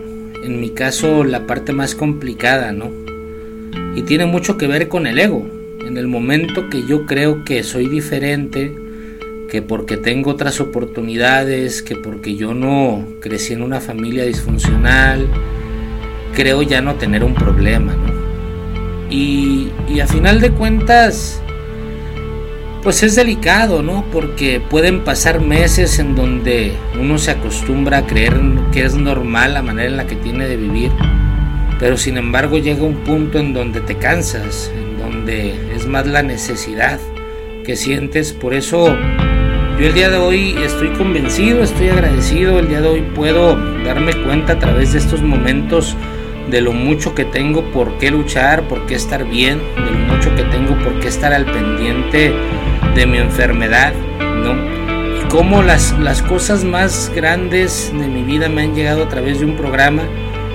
en 0.44 0.60
mi 0.60 0.68
caso 0.68 1.24
la 1.24 1.46
parte 1.46 1.72
más 1.72 1.94
complicada, 1.94 2.72
¿no? 2.72 2.90
Y 3.96 4.02
tiene 4.02 4.26
mucho 4.26 4.58
que 4.58 4.66
ver 4.66 4.88
con 4.88 5.06
el 5.06 5.18
ego 5.18 5.48
en 5.86 5.96
el 5.96 6.06
momento 6.06 6.68
que 6.68 6.86
yo 6.86 7.06
creo 7.06 7.46
que 7.46 7.62
soy 7.62 7.88
diferente, 7.88 8.74
que 9.50 9.62
porque 9.62 9.96
tengo 9.96 10.32
otras 10.32 10.60
oportunidades, 10.60 11.82
que 11.82 11.96
porque 11.96 12.36
yo 12.36 12.52
no 12.52 13.06
crecí 13.20 13.54
en 13.54 13.62
una 13.62 13.80
familia 13.80 14.24
disfuncional, 14.24 15.26
creo 16.34 16.60
ya 16.60 16.82
no 16.82 16.96
tener 16.96 17.24
un 17.24 17.34
problema, 17.34 17.96
¿no? 17.96 18.09
Y, 19.10 19.70
a 20.00 20.06
final 20.06 20.40
de 20.40 20.52
cuentas, 20.52 21.42
pues 22.82 23.02
es 23.02 23.16
delicado, 23.16 23.82
¿no? 23.82 24.04
Porque 24.12 24.60
pueden 24.60 25.00
pasar 25.00 25.40
meses 25.40 25.98
en 25.98 26.14
donde 26.14 26.72
uno 26.98 27.18
se 27.18 27.32
acostumbra 27.32 27.98
a 27.98 28.06
creer 28.06 28.40
que 28.72 28.84
es 28.84 28.94
normal 28.94 29.54
la 29.54 29.62
manera 29.62 29.88
en 29.88 29.96
la 29.96 30.06
que 30.06 30.16
tiene 30.16 30.46
de 30.46 30.56
vivir, 30.56 30.92
pero 31.78 31.96
sin 31.96 32.16
embargo 32.16 32.58
llega 32.58 32.84
un 32.84 32.98
punto 33.04 33.38
en 33.38 33.52
donde 33.52 33.80
te 33.80 33.96
cansas, 33.96 34.70
es 35.74 35.86
más 35.86 36.06
la 36.06 36.22
necesidad 36.22 36.98
que 37.64 37.76
sientes. 37.76 38.32
Por 38.32 38.54
eso 38.54 38.96
yo 39.78 39.86
el 39.86 39.94
día 39.94 40.10
de 40.10 40.16
hoy 40.16 40.56
estoy 40.64 40.88
convencido, 40.90 41.62
estoy 41.62 41.88
agradecido, 41.88 42.58
el 42.58 42.68
día 42.68 42.80
de 42.80 42.88
hoy 42.88 43.02
puedo 43.14 43.56
darme 43.84 44.12
cuenta 44.24 44.54
a 44.54 44.58
través 44.58 44.92
de 44.92 44.98
estos 44.98 45.22
momentos 45.22 45.96
de 46.50 46.60
lo 46.60 46.72
mucho 46.72 47.14
que 47.14 47.24
tengo 47.24 47.62
por 47.70 47.98
qué 47.98 48.10
luchar, 48.10 48.62
por 48.64 48.86
qué 48.86 48.94
estar 48.96 49.24
bien, 49.24 49.60
de 49.76 49.90
lo 49.90 49.98
mucho 49.98 50.34
que 50.34 50.42
tengo 50.44 50.76
por 50.78 50.98
qué 51.00 51.08
estar 51.08 51.32
al 51.32 51.44
pendiente 51.44 52.34
de 52.94 53.06
mi 53.06 53.18
enfermedad, 53.18 53.92
¿no? 54.18 54.54
Y 55.18 55.28
cómo 55.28 55.62
las, 55.62 55.96
las 55.98 56.22
cosas 56.22 56.64
más 56.64 57.10
grandes 57.14 57.92
de 57.96 58.08
mi 58.08 58.22
vida 58.22 58.48
me 58.48 58.62
han 58.62 58.74
llegado 58.74 59.04
a 59.04 59.08
través 59.08 59.38
de 59.38 59.46
un 59.46 59.56
programa 59.56 60.02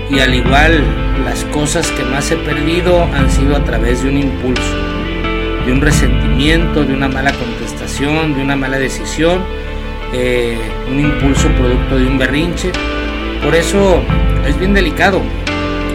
y 0.09 0.19
al 0.19 0.35
igual 0.35 0.83
las 1.23 1.43
cosas 1.45 1.89
que 1.91 2.03
más 2.03 2.29
he 2.31 2.35
perdido 2.37 3.03
han 3.03 3.31
sido 3.31 3.55
a 3.55 3.63
través 3.63 4.03
de 4.03 4.09
un 4.09 4.17
impulso, 4.17 4.75
de 5.65 5.71
un 5.71 5.81
resentimiento, 5.81 6.83
de 6.83 6.93
una 6.93 7.07
mala 7.07 7.31
contestación, 7.31 8.35
de 8.35 8.41
una 8.41 8.55
mala 8.55 8.77
decisión, 8.77 9.41
eh, 10.13 10.57
un 10.89 10.99
impulso 10.99 11.47
producto 11.49 11.97
de 11.97 12.05
un 12.05 12.17
berrinche. 12.17 12.71
Por 13.41 13.55
eso 13.55 14.01
es 14.47 14.57
bien 14.59 14.73
delicado, 14.73 15.21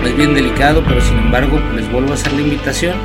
es 0.08 0.16
bien 0.16 0.34
delicado, 0.34 0.82
pero 0.86 1.00
sin 1.00 1.18
embargo 1.18 1.60
les 1.74 1.90
vuelvo 1.90 2.12
a 2.12 2.14
hacer 2.14 2.32
la 2.32 2.42
invitación, 2.42 2.96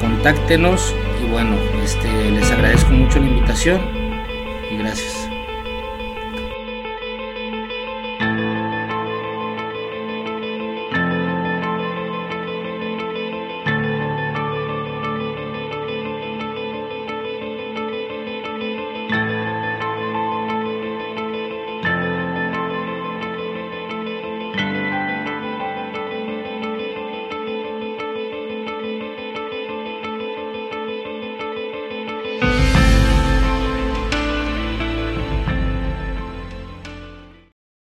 contáctenos 0.00 0.94
y 1.22 1.30
bueno, 1.30 1.56
este, 1.82 2.30
les 2.30 2.50
agradezco 2.50 2.90
mucho 2.90 3.18
la 3.18 3.26
invitación 3.26 3.80
y 4.70 4.76
gracias. 4.76 5.31